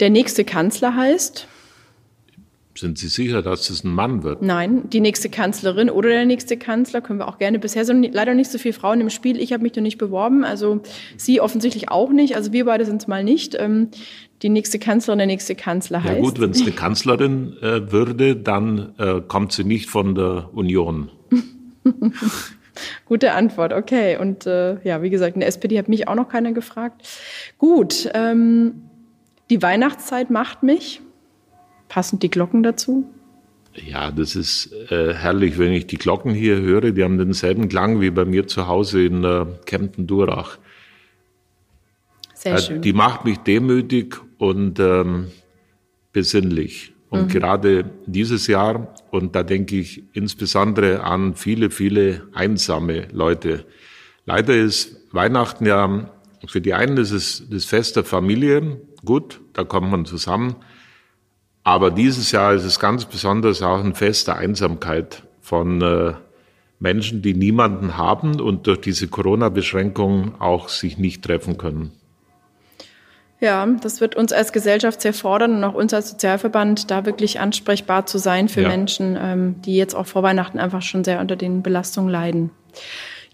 Der 0.00 0.10
nächste 0.10 0.44
Kanzler 0.44 0.96
heißt? 0.96 1.46
Sind 2.76 2.98
Sie 2.98 3.06
sicher, 3.06 3.40
dass 3.40 3.70
es 3.70 3.84
ein 3.84 3.94
Mann 3.94 4.24
wird? 4.24 4.42
Nein, 4.42 4.90
die 4.90 5.00
nächste 5.00 5.28
Kanzlerin 5.28 5.90
oder 5.90 6.08
der 6.08 6.24
nächste 6.24 6.56
Kanzler 6.56 7.00
können 7.00 7.20
wir 7.20 7.28
auch 7.28 7.38
gerne. 7.38 7.60
Bisher 7.60 7.84
sind 7.84 8.12
leider 8.12 8.34
nicht 8.34 8.50
so 8.50 8.58
viele 8.58 8.74
Frauen 8.74 9.00
im 9.00 9.10
Spiel. 9.10 9.40
Ich 9.40 9.52
habe 9.52 9.62
mich 9.62 9.76
noch 9.76 9.82
nicht 9.82 9.98
beworben, 9.98 10.44
also 10.44 10.80
Sie 11.16 11.40
offensichtlich 11.40 11.88
auch 11.90 12.10
nicht. 12.10 12.34
Also 12.34 12.52
wir 12.52 12.64
beide 12.64 12.84
sind 12.84 13.00
es 13.00 13.06
mal 13.06 13.22
nicht. 13.22 13.54
Ähm, 13.58 13.90
die 14.42 14.48
nächste 14.48 14.80
Kanzlerin, 14.80 15.18
der 15.18 15.28
nächste 15.28 15.54
Kanzler 15.54 16.02
heißt. 16.02 16.16
Ja 16.16 16.20
gut, 16.20 16.40
wenn 16.40 16.50
es 16.50 16.62
eine 16.62 16.72
Kanzlerin 16.72 17.56
äh, 17.62 17.92
würde, 17.92 18.34
dann 18.34 18.92
äh, 18.98 19.20
kommt 19.20 19.52
sie 19.52 19.64
nicht 19.64 19.88
von 19.88 20.16
der 20.16 20.50
Union. 20.52 21.10
Gute 23.06 23.32
Antwort, 23.32 23.72
okay. 23.72 24.18
Und 24.18 24.46
äh, 24.46 24.78
ja, 24.82 25.00
wie 25.00 25.10
gesagt, 25.10 25.34
in 25.34 25.40
der 25.40 25.48
SPD 25.48 25.78
hat 25.78 25.88
mich 25.88 26.08
auch 26.08 26.16
noch 26.16 26.28
keiner 26.28 26.52
gefragt. 26.52 27.06
Gut, 27.56 28.10
ähm, 28.14 28.82
die 29.48 29.62
Weihnachtszeit 29.62 30.30
macht 30.30 30.64
mich. 30.64 31.00
Passend 31.88 32.22
die 32.22 32.30
Glocken 32.30 32.62
dazu? 32.62 33.08
Ja, 33.74 34.10
das 34.10 34.36
ist 34.36 34.72
äh, 34.90 35.14
herrlich, 35.14 35.58
wenn 35.58 35.72
ich 35.72 35.86
die 35.86 35.98
Glocken 35.98 36.32
hier 36.32 36.60
höre. 36.60 36.92
Die 36.92 37.02
haben 37.02 37.18
denselben 37.18 37.68
Klang 37.68 38.00
wie 38.00 38.10
bei 38.10 38.24
mir 38.24 38.46
zu 38.46 38.68
Hause 38.68 39.04
in 39.04 39.24
äh, 39.24 39.46
Kempten-Durach. 39.66 40.58
Sehr 42.34 42.54
äh, 42.54 42.58
schön. 42.58 42.82
Die 42.82 42.92
macht 42.92 43.24
mich 43.24 43.38
demütig 43.38 44.16
und 44.38 44.78
ähm, 44.78 45.28
besinnlich. 46.12 46.92
Und 47.10 47.26
mhm. 47.26 47.28
gerade 47.28 47.90
dieses 48.06 48.46
Jahr, 48.46 48.94
und 49.10 49.34
da 49.34 49.42
denke 49.42 49.76
ich 49.76 50.02
insbesondere 50.12 51.02
an 51.02 51.34
viele, 51.34 51.70
viele 51.70 52.28
einsame 52.32 53.08
Leute. 53.12 53.64
Leider 54.24 54.56
ist 54.56 55.00
Weihnachten 55.12 55.66
ja, 55.66 56.10
für 56.46 56.60
die 56.60 56.74
einen 56.74 56.96
ist 56.96 57.12
es 57.12 57.46
das 57.48 57.64
Fest 57.64 57.96
der 57.96 58.04
Familie, 58.04 58.80
gut, 59.04 59.40
da 59.52 59.64
kommt 59.64 59.90
man 59.90 60.06
zusammen. 60.06 60.56
Aber 61.64 61.90
dieses 61.90 62.30
Jahr 62.30 62.52
ist 62.52 62.64
es 62.64 62.78
ganz 62.78 63.06
besonders 63.06 63.62
auch 63.62 63.82
ein 63.82 63.94
Fest 63.94 64.28
der 64.28 64.36
Einsamkeit 64.36 65.22
von 65.40 65.80
äh, 65.80 66.12
Menschen, 66.78 67.22
die 67.22 67.34
niemanden 67.34 67.96
haben 67.96 68.38
und 68.38 68.66
durch 68.66 68.82
diese 68.82 69.08
Corona-Beschränkungen 69.08 70.34
auch 70.38 70.68
sich 70.68 70.98
nicht 70.98 71.24
treffen 71.24 71.56
können. 71.56 71.92
Ja, 73.40 73.66
das 73.66 74.00
wird 74.00 74.14
uns 74.14 74.32
als 74.32 74.52
Gesellschaft 74.52 75.00
sehr 75.00 75.14
fordern 75.14 75.56
und 75.56 75.64
auch 75.64 75.74
uns 75.74 75.92
als 75.92 76.10
Sozialverband, 76.10 76.90
da 76.90 77.04
wirklich 77.04 77.40
ansprechbar 77.40 78.06
zu 78.06 78.18
sein 78.18 78.48
für 78.48 78.62
ja. 78.62 78.68
Menschen, 78.68 79.18
ähm, 79.20 79.62
die 79.62 79.76
jetzt 79.76 79.94
auch 79.94 80.06
vor 80.06 80.22
Weihnachten 80.22 80.58
einfach 80.58 80.82
schon 80.82 81.04
sehr 81.04 81.20
unter 81.20 81.36
den 81.36 81.62
Belastungen 81.62 82.10
leiden. 82.10 82.50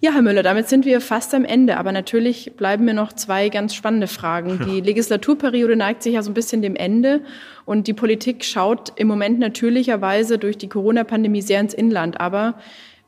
Ja, 0.02 0.12
Herr 0.12 0.22
Müller, 0.22 0.42
damit 0.42 0.66
sind 0.66 0.86
wir 0.86 1.02
fast 1.02 1.34
am 1.34 1.44
Ende. 1.44 1.76
Aber 1.76 1.92
natürlich 1.92 2.52
bleiben 2.56 2.86
mir 2.86 2.94
noch 2.94 3.12
zwei 3.12 3.50
ganz 3.50 3.74
spannende 3.74 4.06
Fragen. 4.06 4.58
Die 4.66 4.80
Legislaturperiode 4.80 5.76
neigt 5.76 6.02
sich 6.02 6.14
ja 6.14 6.22
so 6.22 6.30
ein 6.30 6.34
bisschen 6.34 6.62
dem 6.62 6.74
Ende. 6.74 7.20
Und 7.66 7.86
die 7.86 7.92
Politik 7.92 8.44
schaut 8.44 8.94
im 8.96 9.06
Moment 9.08 9.38
natürlicherweise 9.38 10.38
durch 10.38 10.56
die 10.56 10.68
Corona-Pandemie 10.68 11.42
sehr 11.42 11.60
ins 11.60 11.74
Inland. 11.74 12.18
Aber 12.18 12.54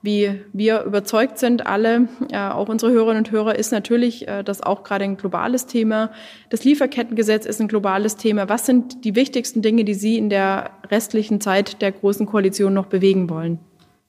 wie 0.03 0.41
wir 0.53 0.83
überzeugt 0.83 1.39
sind, 1.39 1.67
alle, 1.67 2.09
äh, 2.31 2.37
auch 2.37 2.69
unsere 2.69 2.93
Hörerinnen 2.93 3.25
und 3.25 3.31
Hörer, 3.31 3.57
ist 3.57 3.73
natürlich 3.73 4.29
äh, 4.29 4.43
das 4.43 4.61
auch 4.61 4.85
gerade 4.85 5.05
ein 5.05 5.17
globales 5.17 5.67
Thema. 5.67 6.11
Das 6.51 6.65
Lieferkettengesetz 6.65 7.47
ist 7.47 7.61
ein 7.61 7.69
globales 7.69 8.17
Thema. 8.17 8.51
Was 8.51 8.67
sind 8.67 9.05
die 9.05 9.15
wichtigsten 9.15 9.63
Dinge, 9.63 9.85
die 9.85 9.95
Sie 9.95 10.19
in 10.19 10.29
der 10.29 10.71
restlichen 10.91 11.41
Zeit 11.41 11.81
der 11.81 11.93
Großen 11.93 12.27
Koalition 12.27 12.75
noch 12.75 12.87
bewegen 12.87 13.31
wollen? 13.31 13.61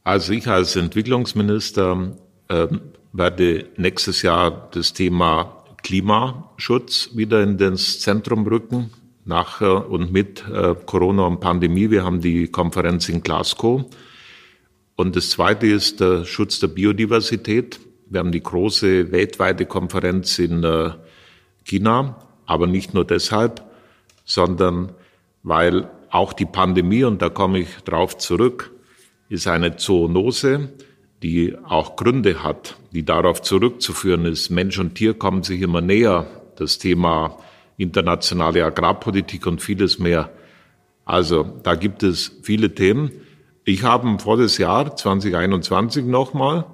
Also 0.04 0.34
ich 0.34 0.48
als 0.48 0.76
Entwicklungsminister 0.76 2.18
ähm, 2.54 2.82
werde 3.14 3.68
nächstes 3.78 4.22
Jahr 4.22 4.70
das 4.72 4.94
Thema 4.94 5.64
Klimaschutz 5.84 7.10
wieder 7.14 7.42
in 7.44 7.58
das 7.58 8.00
Zentrum 8.00 8.46
rücken, 8.48 8.92
nach 9.26 9.62
und 9.62 10.12
mit 10.12 10.44
äh, 10.50 10.76
Corona 10.86 11.28
und 11.28 11.40
Pandemie. 11.40 11.90
Wir 11.90 12.04
haben 12.04 12.22
die 12.22 12.48
Konferenz 12.48 13.10
in 13.10 13.22
Glasgow. 13.22 13.86
Und 14.96 15.16
das 15.16 15.32
Zweite 15.32 15.68
ist 15.68 16.00
der 16.00 16.26
Schutz 16.26 16.60
der 16.60 16.68
Biodiversität. 16.68 17.80
Wir 18.10 18.20
haben 18.20 18.32
die 18.32 18.44
große 18.44 19.12
weltweite 19.12 19.66
Konferenz 19.66 20.40
in 20.40 20.64
äh, 20.64 20.92
China, 21.64 22.18
aber 22.46 22.68
nicht 22.68 22.94
nur 22.94 23.06
deshalb, 23.06 23.64
sondern 24.26 24.92
weil 25.44 25.90
auch 26.10 26.34
die 26.34 26.46
Pandemie, 26.46 27.04
und 27.04 27.22
da 27.22 27.30
komme 27.30 27.60
ich 27.60 27.70
drauf 27.86 28.18
zurück, 28.18 28.72
ist 29.30 29.48
eine 29.48 29.78
Zoonose, 29.78 30.70
die 31.24 31.56
auch 31.64 31.96
Gründe 31.96 32.44
hat, 32.44 32.76
die 32.92 33.04
darauf 33.04 33.42
zurückzuführen 33.42 34.26
ist. 34.26 34.50
Mensch 34.50 34.78
und 34.78 34.96
Tier 34.96 35.14
kommen 35.14 35.42
sich 35.42 35.62
immer 35.62 35.82
näher. 35.82 36.28
Das 36.58 36.78
Thema 36.78 37.40
internationale 37.78 38.64
Agrarpolitik 38.64 39.48
und 39.48 39.62
vieles 39.62 39.98
mehr. 39.98 40.30
Also 41.06 41.60
da 41.64 41.76
gibt 41.76 42.04
es 42.04 42.40
viele 42.44 42.76
Themen. 42.76 43.12
Ich 43.66 43.84
habe 43.84 44.20
vor 44.20 44.38
das 44.38 44.58
Jahr 44.58 44.96
2021 44.96 46.06
nochmal, 46.06 46.66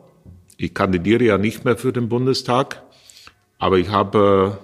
ich 0.57 0.73
kandidiere 0.73 1.23
ja 1.23 1.37
nicht 1.37 1.63
mehr 1.63 1.77
für 1.77 1.93
den 1.93 2.09
Bundestag, 2.09 2.83
aber 3.59 3.77
ich 3.77 3.89
habe 3.89 4.57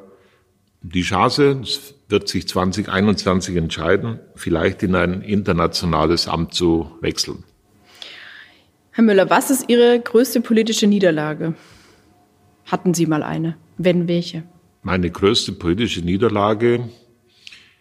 die 0.81 1.03
Chance, 1.03 1.59
es 1.63 1.95
wird 2.09 2.27
sich 2.27 2.47
2021 2.47 3.55
entscheiden, 3.55 4.19
vielleicht 4.35 4.83
in 4.83 4.95
ein 4.95 5.21
internationales 5.21 6.27
Amt 6.27 6.53
zu 6.53 6.91
wechseln. 7.01 7.43
Herr 8.95 9.03
Müller, 9.03 9.29
was 9.29 9.51
ist 9.51 9.67
Ihre 9.67 9.99
größte 9.99 10.39
politische 10.39 10.87
Niederlage? 10.87 11.55
Hatten 12.63 12.93
Sie 12.93 13.05
mal 13.05 13.23
eine? 13.23 13.57
Wenn 13.77 14.07
welche? 14.07 14.43
Meine 14.83 15.11
größte 15.11 15.51
politische 15.51 15.99
Niederlage, 15.99 16.87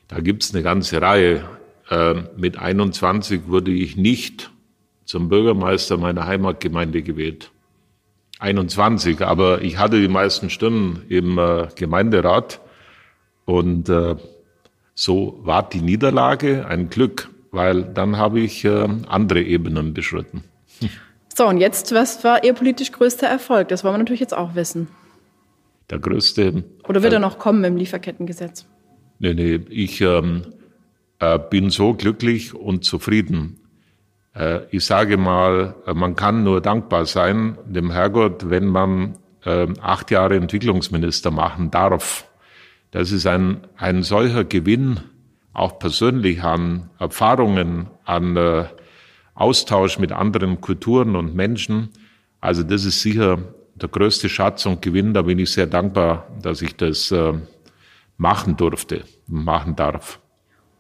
da 0.09 0.19
gibt 0.19 0.43
es 0.43 0.53
eine 0.53 0.65
ganze 0.65 1.01
Reihe. 1.01 1.45
Ähm, 1.89 2.27
mit 2.37 2.59
21 2.59 3.43
wurde 3.47 3.71
ich 3.71 3.97
nicht 3.97 4.51
zum 5.05 5.29
Bürgermeister 5.29 5.99
meiner 5.99 6.27
Heimatgemeinde 6.27 7.05
gewählt. 7.05 7.53
21, 8.41 9.21
aber 9.21 9.63
ich 9.63 9.79
hatte 9.79 10.01
die 10.01 10.09
meisten 10.09 10.51
Stimmen 10.51 11.05
im 11.09 11.39
äh, 11.39 11.69
Gemeinderat 11.77 12.61
und 13.45 13.89
äh, 13.89 14.17
so 14.97 15.39
war 15.45 15.69
die 15.69 15.81
Niederlage 15.81 16.67
ein 16.67 16.91
Glück, 16.91 17.31
weil 17.53 17.85
dann 17.85 18.17
habe 18.17 18.41
ich 18.41 18.65
äh, 18.65 18.89
andere 19.07 19.43
Ebenen 19.43 19.95
beschritten. 19.95 20.43
So, 21.37 21.47
und 21.47 21.59
jetzt, 21.59 21.93
was 21.93 22.23
war 22.23 22.45
Ihr 22.45 22.53
politisch 22.53 22.93
größter 22.93 23.27
Erfolg? 23.27 23.69
Das 23.69 23.83
wollen 23.83 23.95
wir 23.95 23.99
natürlich 23.99 24.21
jetzt 24.21 24.37
auch 24.37 24.55
wissen. 24.55 24.89
Der 25.91 25.99
größte. 25.99 26.65
Oder 26.89 27.03
wird 27.03 27.13
er 27.13 27.19
noch 27.19 27.39
kommen 27.39 27.65
im 27.65 27.77
Lieferkettengesetz? 27.77 28.67
Nee, 29.19 29.35
nee, 29.35 29.61
ich 29.69 30.01
ähm, 30.01 30.43
äh, 31.19 31.39
bin 31.39 31.71
so 31.71 31.95
glücklich 31.95 32.55
und 32.55 32.85
zufrieden. 32.85 33.61
Äh, 34.35 34.61
ich 34.71 34.85
sage 34.85 35.17
mal, 35.17 35.75
äh, 35.87 35.95
man 35.95 36.17
kann 36.17 36.45
nur 36.45 36.61
dankbar 36.61 37.07
sein 37.07 37.59
dem 37.67 37.91
Herrgott, 37.91 38.51
wenn 38.51 38.67
man 38.67 39.17
äh, 39.45 39.69
acht 39.81 40.11
Jahre 40.11 40.37
Entwicklungsminister 40.37 41.31
machen 41.31 41.71
darf. 41.71 42.29
Das 42.91 43.13
ist 43.13 43.27
ein, 43.27 43.67
ein 43.77 44.03
solcher 44.03 44.45
Gewinn, 44.45 45.01
auch 45.53 45.79
persönlich 45.79 46.43
an 46.43 46.91
Erfahrungen, 46.99 47.89
an 48.05 48.37
äh, 48.37 48.65
Austausch 49.35 49.99
mit 49.99 50.13
anderen 50.13 50.61
Kulturen 50.61 51.17
und 51.17 51.35
Menschen. 51.35 51.91
Also 52.41 52.63
das 52.63 52.85
ist 52.85 53.03
sicher 53.03 53.39
der 53.75 53.89
größte 53.89 54.29
Schatz 54.29 54.67
und 54.67 54.83
Gewinn. 54.83 55.15
Da 55.15 55.23
bin 55.23 55.39
ich 55.39 55.51
sehr 55.51 55.67
dankbar, 55.67 56.29
dass 56.43 56.63
ich 56.63 56.77
das 56.77 57.11
äh, 57.11 57.33
machen 58.17 58.57
durfte, 58.57 59.05
machen 59.27 59.77
darf. 59.77 60.21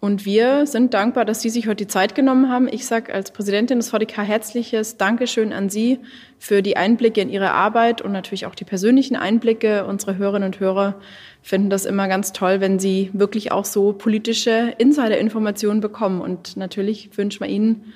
Und 0.04 0.26
wir 0.26 0.66
sind 0.66 0.92
dankbar, 0.92 1.24
dass 1.24 1.40
Sie 1.40 1.48
sich 1.48 1.66
heute 1.66 1.86
die 1.86 1.86
Zeit 1.86 2.14
genommen 2.14 2.50
haben. 2.50 2.68
Ich 2.70 2.84
sage 2.84 3.14
als 3.14 3.30
Präsidentin 3.30 3.78
des 3.78 3.88
VDK 3.88 4.18
herzliches 4.18 4.98
Dankeschön 4.98 5.50
an 5.54 5.70
Sie 5.70 5.98
für 6.38 6.60
die 6.60 6.76
Einblicke 6.76 7.22
in 7.22 7.30
Ihre 7.30 7.52
Arbeit 7.52 8.02
und 8.02 8.12
natürlich 8.12 8.44
auch 8.44 8.54
die 8.54 8.66
persönlichen 8.66 9.16
Einblicke. 9.16 9.86
Unsere 9.86 10.18
Hörerinnen 10.18 10.48
und 10.48 10.60
Hörer 10.60 11.00
finden 11.40 11.70
das 11.70 11.86
immer 11.86 12.06
ganz 12.06 12.32
toll, 12.32 12.60
wenn 12.60 12.78
sie 12.78 13.08
wirklich 13.14 13.50
auch 13.50 13.64
so 13.64 13.94
politische 13.94 14.74
Insider-Informationen 14.76 15.80
bekommen. 15.80 16.20
Und 16.20 16.58
natürlich 16.58 17.16
wünschen 17.16 17.40
wir 17.40 17.48
Ihnen 17.48 17.94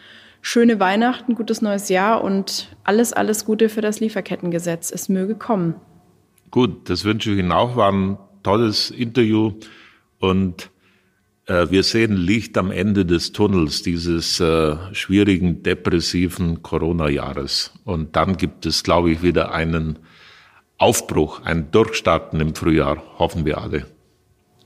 schöne 0.49 0.81
Weihnachten, 0.81 1.35
gutes 1.35 1.61
neues 1.61 1.91
Jahr 1.91 2.25
und 2.25 2.75
alles, 2.83 3.13
alles 3.13 3.45
Gute 3.45 3.69
für 3.69 3.83
das 3.83 4.01
Lieferkettengesetz. 4.01 4.91
Es 4.91 5.11
möge 5.11 5.35
kommen. 5.35 5.75
Gut, 6.51 6.89
das 6.89 7.05
wünsche 7.05 7.33
ich 7.33 7.39
Ihnen 7.39 7.53
auch. 7.53 7.77
War 7.77 7.93
ein 7.93 8.17
tolles 8.43 8.91
Interview 8.91 9.53
und 10.19 10.71
äh, 11.45 11.67
wir 11.69 11.83
sehen 11.83 12.17
Licht 12.17 12.57
am 12.57 12.71
Ende 12.71 13.05
des 13.05 13.33
Tunnels 13.33 13.83
dieses 13.83 14.41
äh, 14.41 14.77
schwierigen, 14.95 15.63
depressiven 15.63 16.63
Corona-Jahres. 16.63 17.75
Und 17.85 18.17
dann 18.17 18.39
gibt 18.39 18.65
es, 18.65 18.83
glaube 18.83 19.11
ich, 19.11 19.23
wieder 19.23 19.53
einen 19.53 19.99
Aufbruch, 20.79 21.43
ein 21.45 21.71
Durchstarten 21.73 22.41
im 22.41 22.55
Frühjahr, 22.55 23.03
hoffen 23.19 23.45
wir 23.45 23.59
alle. 23.59 23.85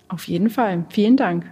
Auf 0.07 0.29
jeden 0.29 0.49
Fall. 0.49 0.87
Vielen 0.91 1.17
Dank. 1.17 1.51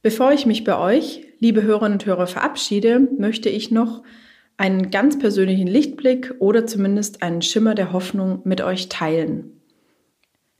Bevor 0.00 0.32
ich 0.32 0.46
mich 0.46 0.64
bei 0.64 0.78
euch, 0.78 1.27
liebe 1.38 1.62
Hörerinnen 1.62 1.94
und 1.94 2.06
Hörer, 2.06 2.26
verabschiede, 2.26 3.08
möchte 3.18 3.48
ich 3.48 3.70
noch 3.70 4.02
einen 4.56 4.90
ganz 4.90 5.18
persönlichen 5.18 5.68
Lichtblick 5.68 6.34
oder 6.40 6.66
zumindest 6.66 7.22
einen 7.22 7.42
Schimmer 7.42 7.74
der 7.74 7.92
Hoffnung 7.92 8.40
mit 8.44 8.60
euch 8.60 8.88
teilen. 8.88 9.52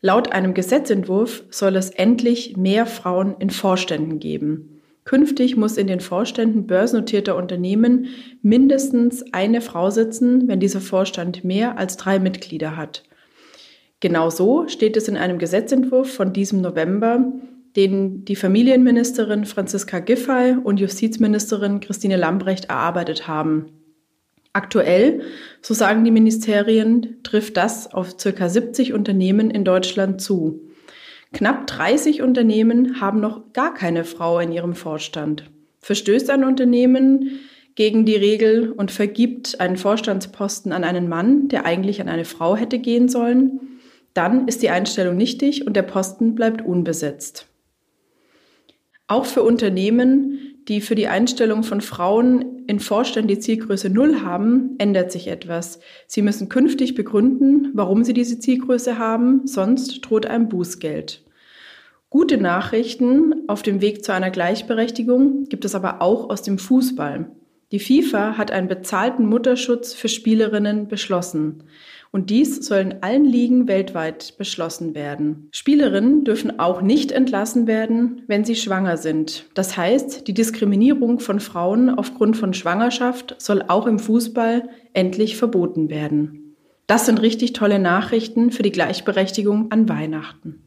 Laut 0.01 0.33
einem 0.33 0.55
Gesetzentwurf 0.55 1.43
soll 1.51 1.75
es 1.75 1.91
endlich 1.91 2.57
mehr 2.57 2.87
Frauen 2.87 3.35
in 3.41 3.51
Vorständen 3.51 4.21
geben. 4.21 4.81
Künftig 5.05 5.57
muss 5.57 5.77
in 5.77 5.89
den 5.89 6.01
Vorständen 6.01 6.67
börsennotierter 6.67 7.35
Unternehmen 7.35 8.07
mindestens 8.43 9.25
eine 9.33 9.61
Frau 9.61 9.91
sitzen, 9.91 10.47
wenn 10.47 10.61
dieser 10.61 10.81
Vorstand 10.81 11.43
mehr 11.43 11.79
als 11.79 11.97
drei 11.97 12.21
Mitglieder 12.21 12.77
hat. 12.77 13.03
Genau 14.01 14.31
so 14.31 14.69
steht 14.69 14.97
es 14.97 15.09
in 15.09 15.17
einem 15.17 15.39
Gesetzentwurf 15.39 16.13
von 16.13 16.33
diesem 16.33 16.61
November, 16.61 17.33
den 17.79 18.25
die 18.25 18.35
Familienministerin 18.35 19.45
Franziska 19.45 20.01
Giffey 20.01 20.57
und 20.65 20.81
Justizministerin 20.81 21.79
Christine 21.79 22.17
Lambrecht 22.17 22.65
erarbeitet 22.65 23.29
haben. 23.29 23.67
Aktuell, 24.53 25.23
so 25.63 25.75
sagen 25.75 26.03
die 26.03 26.11
Ministerien, 26.11 27.23
trifft 27.23 27.57
das 27.57 27.95
auf 27.95 28.17
ca. 28.17 28.49
70 28.49 28.93
Unternehmen 28.95 29.53
in 29.53 29.65
Deutschland 29.65 30.21
zu. 30.21 30.69
Knapp 31.33 31.69
30 31.69 32.21
Unternehmen 32.21 33.01
haben 33.01 33.21
noch 33.21 33.53
gar 33.53 33.75
keine 33.75 34.03
Frau 34.03 34.41
in 34.41 34.51
ihrem 34.51 34.75
Vorstand. 34.75 35.49
Verstößt 35.79 36.31
ein 36.31 36.43
Unternehmen 36.43 37.39
gegen 37.77 38.05
die 38.05 38.17
Regel 38.17 38.73
und 38.73 38.91
vergibt 38.91 39.61
einen 39.61 39.77
Vorstandsposten 39.77 40.73
an 40.73 40.83
einen 40.83 41.09
Mann, 41.09 41.47
der 41.47 41.65
eigentlich 41.65 42.01
an 42.01 42.09
eine 42.09 42.25
Frau 42.25 42.57
hätte 42.57 42.81
gehen 42.81 43.09
sollen, 43.09 43.61
dann 44.15 44.49
ist 44.49 44.63
die 44.63 44.71
Einstellung 44.71 45.17
nichtig 45.17 45.65
und 45.65 45.77
der 45.77 45.83
Posten 45.83 46.35
bleibt 46.35 46.61
unbesetzt. 46.67 47.48
Auch 49.09 49.25
für 49.25 49.43
Unternehmen, 49.43 50.39
die 50.69 50.83
für 50.83 50.95
die 50.95 51.09
Einstellung 51.09 51.63
von 51.63 51.81
Frauen 51.81 52.67
in 52.67 52.79
Vorstand 52.79 53.31
die 53.31 53.39
Zielgröße 53.39 53.89
Null 53.89 54.21
haben, 54.21 54.75
ändert 54.77 55.11
sich 55.11 55.29
etwas. 55.29 55.81
Sie 56.07 56.21
müssen 56.21 56.51
künftig 56.51 56.95
begründen, 56.95 57.71
warum 57.73 58.05
sie 58.05 58.13
diese 58.13 58.39
Zielgröße 58.39 58.99
haben, 58.99 59.47
sonst 59.47 60.03
droht 60.03 60.27
ein 60.27 60.51
Bußgeld. 60.51 61.25
Gute 62.11 62.37
Nachrichten 62.37 63.49
auf 63.49 63.63
dem 63.63 63.81
Weg 63.81 64.05
zu 64.05 64.13
einer 64.13 64.31
Gleichberechtigung 64.31 65.45
gibt 65.45 65.65
es 65.65 65.75
aber 65.75 66.03
auch 66.03 66.29
aus 66.29 66.43
dem 66.43 66.59
Fußball. 66.59 67.31
Die 67.71 67.81
FIFA 67.81 68.39
hat 68.39 68.51
einen 68.51 68.67
bezahlten 68.67 69.27
Mutterschutz 69.27 69.93
für 69.93 70.09
Spielerinnen 70.09 70.89
beschlossen. 70.89 71.65
Und 72.11 72.31
dies 72.31 72.65
soll 72.65 72.79
in 72.79 73.03
allen 73.03 73.27
Ligen 73.27 73.69
weltweit 73.69 74.39
beschlossen 74.39 74.95
werden. 74.95 75.49
Spielerinnen 75.53 76.25
dürfen 76.25 76.59
auch 76.59 76.81
nicht 76.81 77.13
entlassen 77.13 77.67
werden, 77.67 78.23
wenn 78.27 78.47
sie 78.47 78.57
schwanger 78.57 78.97
sind. 78.97 79.45
Das 79.53 79.77
heißt, 79.77 80.27
die 80.27 80.33
Diskriminierung 80.33 81.21
von 81.21 81.41
Frauen 81.41 81.91
aufgrund 81.91 82.39
von 82.39 82.55
Schwangerschaft 82.55 83.37
soll 83.39 83.63
auch 83.69 83.87
im 83.87 83.99
Fußball 83.99 84.71
endlich 84.95 85.37
verboten 85.37 85.91
werden. 85.91 86.57
Das 86.87 87.05
sind 87.05 87.21
richtig 87.21 87.53
tolle 87.53 87.79
Nachrichten 87.79 88.51
für 88.51 88.63
die 88.63 88.73
Gleichberechtigung 88.73 89.71
an 89.71 89.91
Weihnachten. 89.91 90.63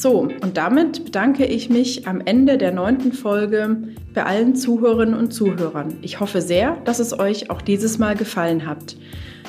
So, 0.00 0.28
und 0.42 0.56
damit 0.56 1.06
bedanke 1.06 1.44
ich 1.44 1.70
mich 1.70 2.06
am 2.06 2.20
Ende 2.24 2.56
der 2.56 2.70
neunten 2.70 3.12
Folge 3.12 3.78
bei 4.14 4.22
allen 4.22 4.54
Zuhörerinnen 4.54 5.18
und 5.18 5.32
Zuhörern. 5.32 5.96
Ich 6.02 6.20
hoffe 6.20 6.40
sehr, 6.40 6.76
dass 6.84 7.00
es 7.00 7.18
euch 7.18 7.50
auch 7.50 7.60
dieses 7.60 7.98
Mal 7.98 8.14
gefallen 8.14 8.64
hat. 8.64 8.94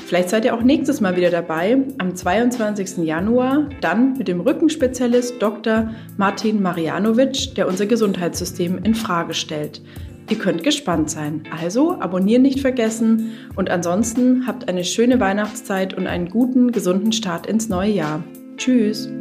Vielleicht 0.07 0.29
seid 0.29 0.45
ihr 0.45 0.55
auch 0.55 0.63
nächstes 0.63 1.01
Mal 1.01 1.15
wieder 1.15 1.29
dabei, 1.29 1.77
am 1.99 2.15
22. 2.15 3.05
Januar, 3.05 3.69
dann 3.81 4.17
mit 4.17 4.27
dem 4.27 4.41
Rückenspezialist 4.41 5.39
Dr. 5.39 5.91
Martin 6.17 6.63
Marianovic, 6.63 7.53
der 7.53 7.67
unser 7.67 7.85
Gesundheitssystem 7.85 8.79
in 8.83 8.95
Frage 8.95 9.35
stellt. 9.35 9.83
Ihr 10.31 10.39
könnt 10.39 10.63
gespannt 10.63 11.11
sein. 11.11 11.43
Also 11.61 11.99
abonnieren 11.99 12.41
nicht 12.41 12.61
vergessen 12.61 13.33
und 13.55 13.69
ansonsten 13.69 14.47
habt 14.47 14.67
eine 14.67 14.83
schöne 14.83 15.19
Weihnachtszeit 15.19 15.93
und 15.93 16.07
einen 16.07 16.27
guten, 16.27 16.71
gesunden 16.71 17.11
Start 17.11 17.45
ins 17.45 17.69
neue 17.69 17.91
Jahr. 17.91 18.23
Tschüss! 18.57 19.11